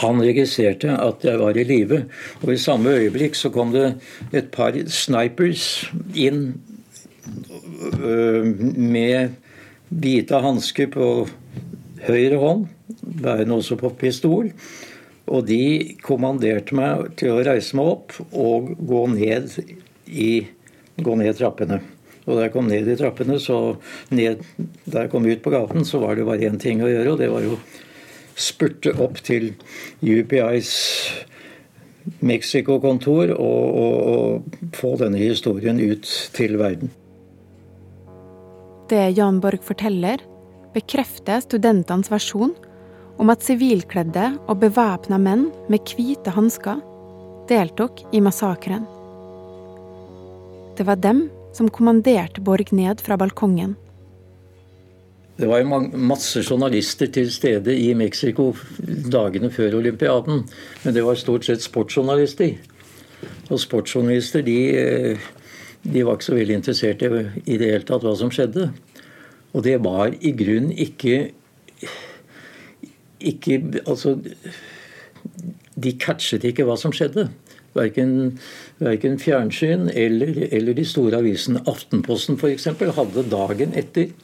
Han 0.00 0.20
registrerte 0.24 0.94
at 1.00 1.24
jeg 1.24 1.40
var 1.40 1.56
i 1.56 1.66
live, 1.68 2.02
og 2.42 2.52
i 2.52 2.60
samme 2.60 2.92
øyeblikk 2.96 3.36
så 3.36 3.52
kom 3.52 3.72
det 3.72 3.90
et 4.36 4.50
par 4.54 4.76
snipers 4.92 5.86
inn 6.16 6.42
uh, 8.00 8.40
med 8.76 9.36
hvite 9.92 10.40
hansker 10.42 10.90
på 10.96 11.10
høyre 12.06 12.40
hånd, 12.40 12.66
bærende 13.20 13.60
også 13.60 13.76
på 13.80 13.92
pistol. 14.00 14.52
Og 15.26 15.46
de 15.48 15.96
kommanderte 16.06 16.76
meg 16.76 17.16
til 17.18 17.34
å 17.34 17.42
reise 17.46 17.76
meg 17.78 17.92
opp 17.96 18.14
og 18.30 18.74
gå 18.78 19.02
ned 19.14 19.56
i 20.06 20.30
gå 21.02 21.16
ned 21.18 21.36
trappene. 21.38 21.80
Og 22.26 22.38
da 22.38 22.46
jeg 22.46 22.54
kom 22.56 22.70
ned 22.70 22.88
i 22.90 22.96
trappene, 22.98 23.38
så 23.42 23.76
ned, 24.14 24.42
da 24.86 25.04
jeg 25.04 25.12
kom 25.12 25.26
ut 25.28 25.42
på 25.44 25.52
gaten, 25.54 25.84
så 25.86 26.00
var 26.02 26.16
det 26.18 26.26
bare 26.26 26.48
én 26.48 26.58
ting 26.62 26.82
å 26.82 26.90
gjøre, 26.90 27.12
og 27.12 27.20
det 27.22 27.30
var 27.30 27.46
å 27.46 27.58
spurte 28.36 28.92
opp 29.02 29.20
til 29.24 29.52
UPIs 30.02 30.72
Mexico-kontor 32.26 33.32
og, 33.34 33.62
og, 33.82 33.96
og, 34.12 34.56
få 34.76 34.94
denne 35.00 35.20
historien 35.22 35.78
ut 35.80 36.06
til 36.36 36.58
verden. 36.60 36.92
Det 38.90 39.08
Jan 39.16 39.40
Borg 39.42 39.64
forteller, 39.66 40.22
bekrefter 40.74 41.40
studentenes 41.42 42.10
versjon 42.12 42.54
om 43.16 43.32
at 43.32 43.44
sivilkledde 43.44 44.32
og 44.46 44.60
bevæpna 44.60 45.18
menn 45.20 45.48
med 45.72 45.94
hvite 45.96 46.34
hansker 46.36 46.82
deltok 47.50 48.02
i 48.12 48.20
massakren. 48.24 48.84
Det 50.76 50.84
var 50.84 51.00
dem 51.00 51.26
som 51.56 51.70
kommanderte 51.72 52.42
Borg 52.44 52.72
ned 52.76 53.00
fra 53.00 53.16
balkongen. 53.16 53.76
Det 55.36 55.48
var 55.48 55.64
masse 55.96 56.40
journalister 56.40 57.10
til 57.12 57.28
stede 57.32 57.74
i 57.76 57.92
Mexico 57.94 58.54
dagene 59.12 59.50
før 59.52 59.78
olympiaden. 59.80 60.44
Men 60.84 60.94
det 60.96 61.04
var 61.04 61.18
stort 61.20 61.44
sett 61.44 61.64
sportsjournalister. 61.64 62.54
Og 63.52 63.60
sportsjournalister 63.60 64.44
de, 64.44 64.58
de 65.84 66.04
var 66.04 66.16
ikke 66.16 66.28
så 66.28 66.38
veldig 66.38 66.56
interessert 66.56 67.04
i, 67.04 67.10
i 67.44 67.58
det 67.60 67.72
hele 67.72 67.88
tatt 67.88 68.04
hva 68.04 68.14
som 68.16 68.32
skjedde. 68.32 68.70
Og 69.52 69.64
det 69.64 69.76
var 69.84 70.12
i 70.20 70.32
grunnen 70.36 70.72
ikke 70.72 71.30
ikke 73.20 73.60
Altså 73.86 74.16
De 75.76 75.92
catchet 76.00 76.44
ikke 76.44 76.64
hva 76.64 76.76
som 76.80 76.94
skjedde. 76.94 77.28
Verken, 77.76 78.38
verken 78.80 79.18
fjernsyn 79.20 79.90
eller, 79.92 80.46
eller, 80.48 80.72
de 80.76 80.84
store 80.88 81.18
avisene. 81.20 81.60
Aftenposten 81.68 82.38
f.eks. 82.40 82.70
hadde 82.96 83.26
dagen 83.28 83.74
etter 83.76 84.14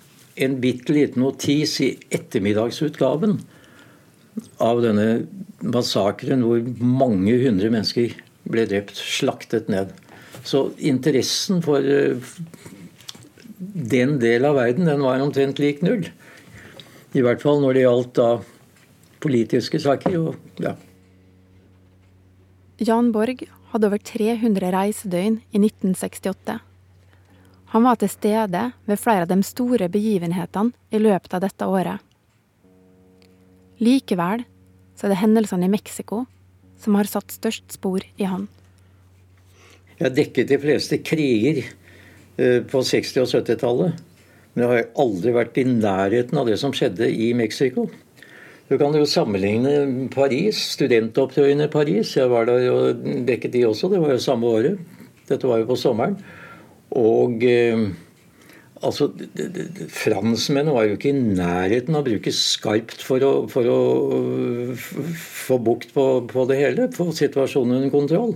en 0.40 0.57
bitte 0.62 0.95
liten 0.97 1.20
notis 1.20 1.74
i 1.84 1.90
ettermiddagsutgaven 2.14 3.36
av 4.64 4.80
denne 4.80 5.26
massakren 5.61 6.47
hvor 6.47 6.62
mange 6.80 7.36
hundre 7.43 7.68
mennesker 7.74 8.14
ble 8.49 8.64
drept, 8.70 8.97
slaktet 8.97 9.68
ned. 9.68 9.93
Så 10.43 10.70
interessen 10.82 11.61
for 11.62 11.84
eh, 11.84 12.32
den 13.59 14.16
del 14.22 14.49
av 14.49 14.57
verden 14.59 14.88
den 14.90 15.05
var 15.05 15.22
omtrent 15.22 15.61
lik 15.62 15.84
null. 15.84 16.09
I 17.12 17.22
hvert 17.22 17.45
fall 17.45 17.61
når 17.62 17.76
det 17.76 17.84
gjaldt 17.84 18.14
da 18.18 18.30
politiske 19.22 19.80
saker. 19.80 20.18
og 20.18 20.62
ja, 20.62 20.74
Jan 22.82 23.12
Borg 23.14 23.44
hadde 23.70 23.88
over 23.88 24.00
300 24.02 24.72
reisedøgn 24.74 25.38
i 25.54 25.60
1968. 25.60 26.58
Han 27.72 27.84
var 27.86 27.98
til 28.00 28.10
stede 28.10 28.62
ved 28.88 29.00
flere 29.00 29.24
av 29.24 29.30
de 29.30 29.38
store 29.46 29.88
begivenhetene 29.92 30.74
i 30.90 31.00
løpet 31.00 31.36
av 31.36 31.44
dette 31.44 31.68
året. 31.68 32.02
Likevel 33.82 34.42
så 34.96 35.06
er 35.06 35.14
det 35.14 35.20
hendelsene 35.22 35.68
i 35.68 35.72
Mexico 35.72 36.24
som 36.82 36.98
har 36.98 37.08
satt 37.08 37.32
størst 37.32 37.70
spor 37.76 38.02
i 38.18 38.26
han. 38.26 38.48
Jeg 39.98 40.08
har 40.08 40.16
dekket 40.16 40.50
de 40.50 40.58
fleste 40.58 40.98
kriger 41.06 41.62
eh, 41.62 42.60
på 42.66 42.82
60- 42.82 43.22
og 43.22 43.30
70-tallet. 43.30 44.00
Men 44.52 44.64
jeg 44.64 44.70
har 44.72 44.88
aldri 45.00 45.32
vært 45.32 45.60
i 45.62 45.68
nærheten 45.68 46.40
av 46.40 46.50
det 46.50 46.58
som 46.60 46.74
skjedde 46.76 47.06
i 47.08 47.30
Mexico. 47.36 47.86
Du 48.72 48.78
kan 48.80 48.94
jo 48.96 49.04
sammenligne 49.04 50.08
Paris, 50.08 50.56
studentopptøyene 50.72 51.66
i 51.66 51.72
Paris. 51.72 52.14
Jeg 52.16 52.30
var 52.32 52.46
der 52.48 52.70
og 52.72 53.02
dekket 53.28 53.52
de 53.52 53.66
også. 53.68 53.90
Det 53.92 53.98
var 54.00 54.14
jo 54.14 54.22
samme 54.24 54.48
året. 54.48 54.78
Dette 55.28 55.50
var 55.50 55.60
jo 55.60 55.66
på 55.68 55.76
sommeren. 55.76 56.14
Og 56.96 57.44
eh, 57.44 57.82
altså 58.80 59.10
Franskmennene 59.92 60.72
var 60.72 60.88
jo 60.88 60.96
ikke 60.96 61.12
i 61.12 61.20
nærheten 61.20 61.98
av 61.98 62.00
å 62.00 62.08
bruke 62.08 62.32
skarpt 62.32 63.04
for 63.04 63.28
å, 63.28 63.34
for 63.52 63.68
å 63.68 63.78
få 64.72 65.60
bukt 65.68 65.92
på, 65.92 66.08
på, 66.32 66.48
det 66.48 66.60
hele, 66.62 66.88
få 66.96 67.10
situasjonen 67.12 67.76
under 67.76 67.92
kontroll. 67.92 68.34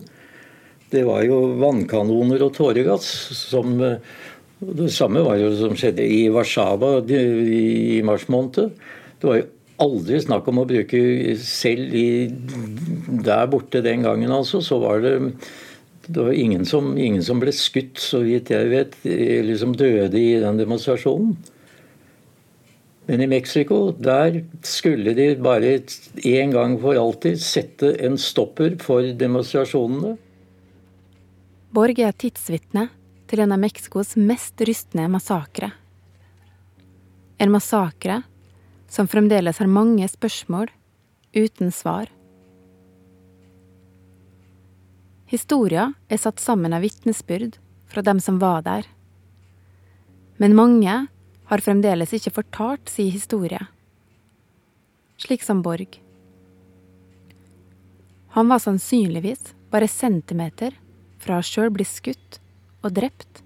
Det 0.93 1.09
var 1.09 1.25
jo 1.25 1.41
vannkanoner 1.65 2.45
og 2.45 2.53
tåregass 2.61 3.09
som 3.41 3.73
Det 3.81 4.93
samme 4.93 5.25
var 5.25 5.41
jo 5.41 5.49
som 5.57 5.73
skjedde 5.77 6.05
i 6.05 6.27
Warszawa 6.29 6.99
i 7.09 8.03
mars 8.05 8.29
måned. 8.29 8.77
Det 9.17 9.33
var 9.33 9.41
jo 9.41 9.53
aldri 9.83 10.21
snakk 10.23 10.49
om 10.51 10.63
å 10.63 10.67
bruke 10.69 11.01
selv 11.43 11.95
i, 11.97 12.09
der 13.27 13.47
borte 13.53 13.83
den 13.85 14.07
gangen, 14.07 14.33
altså, 14.33 14.63
så 14.65 14.81
var 14.83 15.05
det 15.05 15.17
det 16.07 16.23
var 16.23 16.33
ingen 16.39 16.63
som, 16.67 16.93
ingen 16.99 17.23
som 17.25 17.41
ble 17.43 17.51
skutt, 17.55 17.99
så 17.99 18.21
vidt 18.23 18.53
jeg 18.55 18.71
vet, 18.71 18.93
eller 19.11 19.57
som 19.59 19.73
døde 19.75 20.21
i 20.21 20.37
den 20.39 20.61
demonstrasjonen. 20.61 21.35
Men 23.07 23.23
i 23.23 23.29
Mexico, 23.31 23.93
der 23.93 24.41
skulle 24.67 25.15
de 25.15 25.29
bare 25.43 25.77
en 26.27 26.55
gang 26.55 26.77
for 26.83 26.99
alltid 26.99 27.39
sette 27.43 27.93
en 28.07 28.19
stopper 28.19 28.79
for 28.83 29.07
demonstrasjonene. 29.19 30.17
Borg 31.75 32.01
er 32.03 32.15
tidsvitne 32.19 32.89
til 33.31 33.43
en 33.43 33.55
av 33.55 33.63
Mexicos 33.63 34.15
mest 34.19 34.63
rystende 34.67 35.07
massakre. 35.11 35.73
En 37.39 37.53
massakre 37.53 38.23
som 38.89 39.09
fremdeles 39.09 39.59
har 39.59 39.71
mange 39.71 40.07
spørsmål 40.09 40.71
uten 41.37 41.73
svar. 41.73 42.11
Historia 45.27 45.91
er 46.09 46.21
satt 46.23 46.41
sammen 46.41 46.75
av 46.77 46.85
vitnesbyrd 46.87 47.59
fra 47.91 48.03
dem 48.07 48.21
som 48.23 48.39
var 48.39 48.63
der. 48.63 48.87
Men 50.39 50.55
mange 50.55 50.97
har 51.51 51.63
fremdeles 51.65 52.13
ikke 52.15 52.35
fortalt 52.39 52.91
sin 52.91 53.11
historie. 53.11 53.61
Slik 55.19 55.43
som 55.43 55.63
Borg. 55.67 55.99
Han 58.37 58.49
var 58.53 58.61
sannsynligvis 58.63 59.55
bare 59.73 59.89
centimeter 59.89 60.77
fra 61.23 61.41
å 61.41 61.47
sjøl 61.47 61.73
bli 61.75 61.87
skutt 61.89 62.39
og 62.85 62.93
drept, 62.95 63.43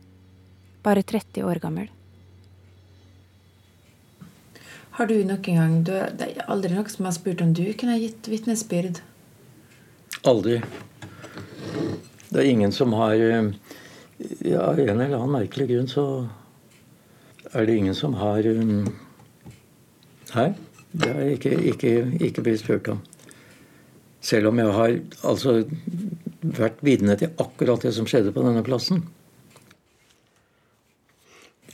bare 0.82 1.04
30 1.06 1.46
år 1.46 1.62
gammel. 1.62 1.88
Har 4.98 5.06
du 5.06 5.16
noen 5.24 5.42
gang 5.42 5.76
du, 5.86 5.92
Det 6.18 6.26
er 6.26 6.48
aldri 6.50 6.74
noen 6.74 6.90
som 6.90 7.06
har 7.08 7.14
spurt 7.16 7.42
om 7.44 7.52
du 7.56 7.64
kunne 7.78 7.98
gitt 8.00 8.28
vitnesbyrd? 8.28 9.00
Aldri. 10.28 10.60
Det 12.30 12.42
er 12.42 12.50
ingen 12.50 12.72
som 12.72 12.92
har 12.98 13.16
Ja, 13.16 14.60
av 14.66 14.78
en 14.78 15.00
eller 15.00 15.16
annen 15.16 15.32
merkelig 15.32 15.70
grunn 15.70 15.88
så 15.88 16.04
er 17.54 17.66
det 17.66 17.76
ingen 17.80 17.96
som 17.96 18.14
har 18.20 18.44
Nei, 20.30 20.50
det 20.92 21.08
har 21.08 21.22
jeg 21.24 21.38
ikke, 21.38 21.54
ikke, 21.72 21.92
ikke 22.28 22.44
blitt 22.44 22.60
spurt 22.60 22.90
om. 22.92 23.00
Selv 24.20 24.50
om 24.50 24.60
jeg 24.60 24.74
har 24.76 24.98
altså 25.26 25.64
vært 26.40 26.84
vitne 26.84 27.16
til 27.18 27.32
akkurat 27.40 27.82
det 27.82 27.94
som 27.96 28.06
skjedde 28.06 28.34
på 28.36 28.44
denne 28.44 28.62
plassen 28.66 29.02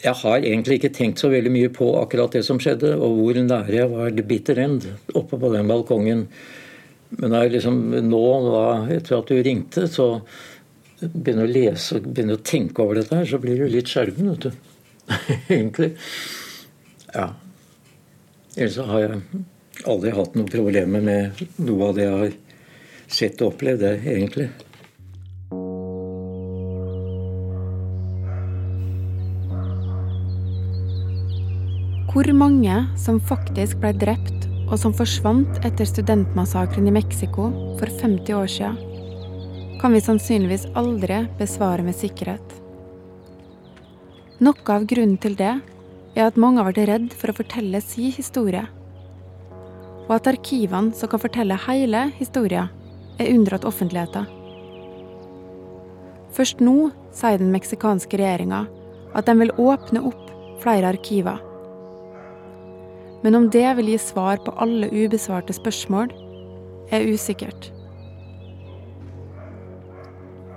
jeg 0.02 0.12
har 0.20 0.44
egentlig 0.44 0.78
ikke 0.78 0.92
tenkt 0.94 1.22
så 1.22 1.30
veldig 1.32 1.52
mye 1.52 1.70
på 1.72 1.88
akkurat 2.00 2.34
det 2.36 2.42
som 2.46 2.60
skjedde, 2.60 2.92
og 2.98 3.16
hvor 3.16 3.38
nære 3.40 3.78
jeg 3.78 3.92
var 3.92 4.12
the 4.12 4.24
bitter 4.26 4.60
end 4.60 4.88
oppe 5.16 5.38
på 5.40 5.52
den 5.54 5.70
balkongen. 5.70 6.26
Men 7.16 7.36
liksom, 7.52 7.80
nå, 8.04 8.22
da, 8.50 8.66
etter 8.92 9.18
at 9.18 9.30
du 9.30 9.40
ringte, 9.40 9.86
så 9.88 10.08
begynner 11.00 11.46
å 11.46 11.52
lese 11.52 11.98
og 11.98 12.08
begynner 12.08 12.38
å 12.38 12.44
tenke 12.44 12.82
over 12.84 13.00
dette 13.00 13.16
her, 13.16 13.28
så 13.28 13.40
blir 13.40 13.60
du 13.60 13.68
litt 13.72 13.90
skjelven, 13.90 14.32
vet 14.34 14.48
du. 14.48 14.72
egentlig. 15.56 15.92
Ja. 17.14 17.30
Ellers 18.56 18.78
har 18.90 19.04
jeg 19.04 19.20
aldri 19.86 20.12
hatt 20.16 20.36
noen 20.36 20.50
problemer 20.50 21.04
med 21.04 21.44
noe 21.60 21.90
av 21.90 21.96
det 21.96 22.06
jeg 22.06 22.20
har 22.20 22.36
sett 23.06 23.42
og 23.44 23.54
opplevd, 23.54 23.84
egentlig. 24.02 24.50
Hvor 32.16 32.30
mange 32.32 32.72
som 32.96 33.18
faktisk 33.20 33.76
ble 33.82 33.90
drept 33.92 34.46
og 34.70 34.78
som 34.80 34.94
forsvant 34.96 35.58
etter 35.68 35.84
studentmassakren 35.84 36.86
i 36.88 36.92
Mexico 36.94 37.50
for 37.76 37.90
50 37.92 38.30
år 38.32 38.46
siden, 38.48 38.78
kan 39.82 39.92
vi 39.92 40.00
sannsynligvis 40.00 40.64
aldri 40.80 41.18
besvare 41.36 41.84
med 41.84 41.92
sikkerhet. 41.98 42.54
Noe 44.40 44.64
av 44.72 44.86
grunnen 44.88 45.18
til 45.20 45.36
det 45.36 45.50
er 46.16 46.22
at 46.24 46.38
mange 46.40 46.62
har 46.62 46.70
vært 46.70 46.88
redd 46.88 47.12
for 47.20 47.28
å 47.28 47.36
fortelle 47.36 47.82
si 47.84 48.08
historie. 48.16 48.62
Og 50.06 50.14
at 50.16 50.30
arkivene 50.32 50.96
som 50.96 51.12
kan 51.12 51.20
fortelle 51.20 51.58
hele 51.66 52.06
historien, 52.16 52.70
er 53.20 53.34
unndratt 53.34 53.66
offentligheten. 53.68 54.24
Først 56.32 56.64
nå 56.64 56.94
sier 57.12 57.36
den 57.44 57.52
meksikanske 57.52 58.16
regjeringa 58.16 58.62
at 59.12 59.28
de 59.28 59.36
vil 59.42 59.52
åpne 59.60 60.00
opp 60.08 60.32
flere 60.64 60.94
arkiver. 60.96 61.44
Men 63.26 63.34
om 63.34 63.48
det 63.50 63.66
vil 63.74 63.88
gi 63.90 63.98
svar 63.98 64.38
på 64.38 64.52
alle 64.62 64.86
ubesvarte 64.86 65.50
spørsmål, 65.50 66.12
er 66.94 67.08
usikkert. 67.10 67.72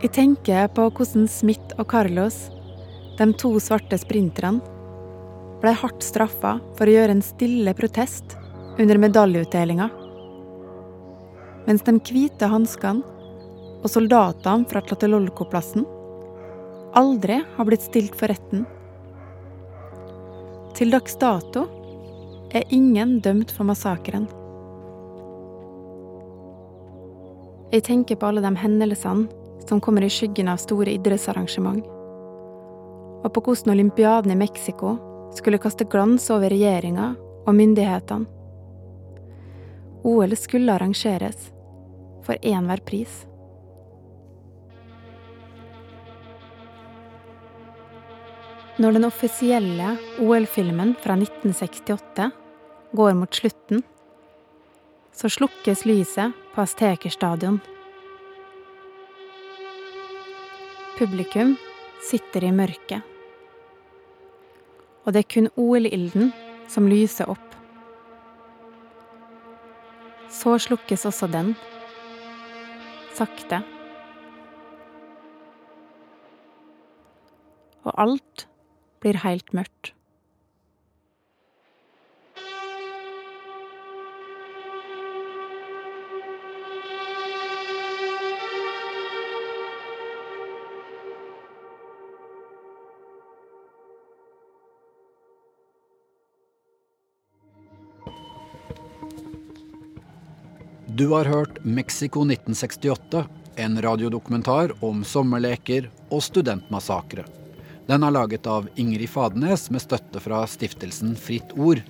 Jeg 0.03 0.11
tenker 0.13 0.67
på 0.77 0.85
hvordan 0.93 1.25
Smith 1.25 1.73
og 1.81 1.87
Carlos, 1.89 2.37
de 3.17 3.25
to 3.41 3.49
svarte 3.57 3.97
sprinterne, 3.97 4.61
ble 5.63 5.73
hardt 5.81 6.05
straffa 6.05 6.59
for 6.77 6.85
å 6.85 6.93
gjøre 6.93 7.15
en 7.17 7.25
stille 7.25 7.73
protest 7.73 8.37
under 8.77 9.01
medaljeutdelinga. 9.01 9.89
Mens 11.65 11.87
de 11.89 11.97
hvite 11.97 12.51
hanskene 12.53 13.01
og 13.81 13.89
soldatene 13.89 14.69
fra 14.69 14.85
Tlatelolco-plassen 14.85 15.89
aldri 17.01 17.41
har 17.57 17.65
blitt 17.65 17.89
stilt 17.89 18.13
for 18.21 18.29
retten. 18.29 18.69
Til 20.77 20.93
dags 20.93 21.17
dato 21.17 21.65
er 22.53 22.63
ingen 22.69 23.19
dømt 23.19 23.51
for 23.51 23.67
massakren. 23.69 24.27
Jeg 27.69 27.85
tenker 27.85 28.17
på 28.17 28.25
alle 28.25 28.41
de 28.41 28.53
hendelsene 28.57 29.29
som 29.69 29.81
kommer 29.81 30.01
i 30.01 30.09
skyggen 30.09 30.49
av 30.49 30.57
store 30.57 30.95
idrettsarrangement, 30.97 31.85
og 33.21 33.29
på 33.35 33.43
hvordan 33.45 33.75
olympiaden 33.75 34.33
i 34.33 34.39
Mexico 34.39 34.95
skulle 35.37 35.61
kaste 35.61 35.85
glans 35.85 36.25
over 36.33 36.49
regjeringa 36.49 37.11
og 37.45 37.55
myndighetene. 37.55 38.25
OL 40.09 40.33
skulle 40.39 40.73
arrangeres, 40.73 41.51
for 42.23 42.39
enhver 42.41 42.81
pris. 42.87 43.28
Når 48.79 48.95
den 48.95 49.03
offisielle 49.03 49.87
OL-filmen 50.23 50.93
fra 51.03 51.17
1968 51.19 52.29
går 52.95 53.15
mot 53.19 53.35
slutten, 53.35 53.81
så 55.11 55.27
slukkes 55.27 55.81
lyset 55.83 56.31
på 56.53 56.63
Aztekerstadion. 56.63 57.57
Publikum 60.95 61.57
sitter 62.07 62.45
i 62.47 62.53
mørket. 62.55 63.03
Og 65.03 65.11
det 65.11 65.25
er 65.25 65.31
kun 65.33 65.49
OL-ilden 65.59 66.31
som 66.71 66.87
lyser 66.87 67.27
opp. 67.27 67.57
Så 70.31 70.55
slukkes 70.69 71.03
også 71.09 71.27
den. 71.33 71.51
Sakte. 73.17 73.59
Og 77.83 77.91
alt 77.99 78.48
blir 79.03 79.21
helt 79.23 79.53
mørkt. 79.55 79.93
Du 100.99 101.07
har 101.13 101.25
hørt 101.25 101.65
Mexico 101.65 102.25
1968, 102.25 103.25
en 103.55 103.81
radiodokumentar 103.81 104.73
om 104.83 105.03
sommerleker 105.07 105.87
og 106.11 106.23
studentmassakre. 106.25 107.38
Den 107.89 108.03
er 108.05 108.13
laget 108.13 108.45
av 108.45 108.67
Ingrid 108.77 109.09
Fadenes 109.09 109.63
med 109.73 109.81
støtte 109.81 110.21
fra 110.21 110.43
stiftelsen 110.45 111.15
Fritt 111.17 111.57
Ord. 111.57 111.81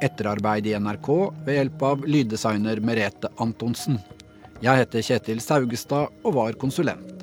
Etterarbeid 0.00 0.64
i 0.66 0.72
NRK 0.80 1.08
ved 1.44 1.54
hjelp 1.58 1.82
av 1.84 2.06
lyddesigner 2.08 2.80
Merete 2.80 3.28
Antonsen. 3.36 4.00
Jeg 4.64 4.80
heter 4.80 5.04
Kjetil 5.04 5.44
Saugestad 5.44 6.08
og 6.24 6.32
var 6.38 6.56
konsulent. 6.56 7.20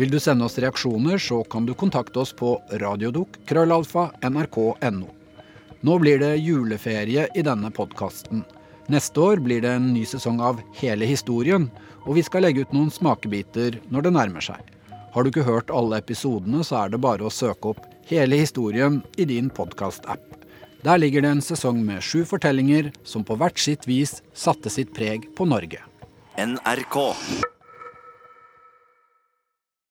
Vil 0.00 0.08
du 0.08 0.16
sende 0.22 0.44
oss 0.48 0.56
reaksjoner, 0.62 1.18
så 1.20 1.44
kan 1.52 1.68
du 1.68 1.76
kontakte 1.76 2.20
oss 2.24 2.32
på 2.32 2.56
radiodok.krøllalfa.nrk.no. 2.80 5.08
Nå 5.84 6.00
blir 6.00 6.16
det 6.24 6.40
juleferie 6.40 7.28
i 7.36 7.44
denne 7.44 7.68
podkasten. 7.76 8.40
Neste 8.88 9.20
år 9.20 9.36
blir 9.44 9.60
det 9.60 9.76
en 9.76 9.92
ny 9.92 10.08
sesong 10.08 10.40
av 10.40 10.64
Hele 10.80 11.04
historien, 11.04 11.68
og 12.08 12.16
vi 12.16 12.24
skal 12.24 12.48
legge 12.48 12.64
ut 12.64 12.72
noen 12.72 12.88
smakebiter 12.88 13.76
når 13.92 14.08
det 14.08 14.16
nærmer 14.16 14.40
seg. 14.48 14.79
Har 15.10 15.24
du 15.24 15.30
ikke 15.32 15.46
hørt 15.46 15.70
alle 15.74 15.98
episodene, 15.98 16.62
så 16.62 16.84
er 16.84 16.92
det 16.92 17.00
bare 17.02 17.26
å 17.26 17.32
søke 17.34 17.74
opp 17.74 17.86
Hele 18.10 18.40
historien 18.40 18.96
i 19.22 19.24
din 19.28 19.46
podkast-app. 19.54 20.22
Der 20.82 20.98
ligger 20.98 21.22
det 21.22 21.30
en 21.30 21.42
sesong 21.44 21.78
med 21.86 22.02
sju 22.02 22.24
fortellinger 22.26 22.88
som 23.06 23.22
på 23.22 23.36
hvert 23.38 23.60
sitt 23.60 23.86
vis 23.86 24.16
satte 24.34 24.72
sitt 24.72 24.90
preg 24.96 25.28
på 25.38 25.46
Norge. 25.46 25.84
NRK. 26.34 26.98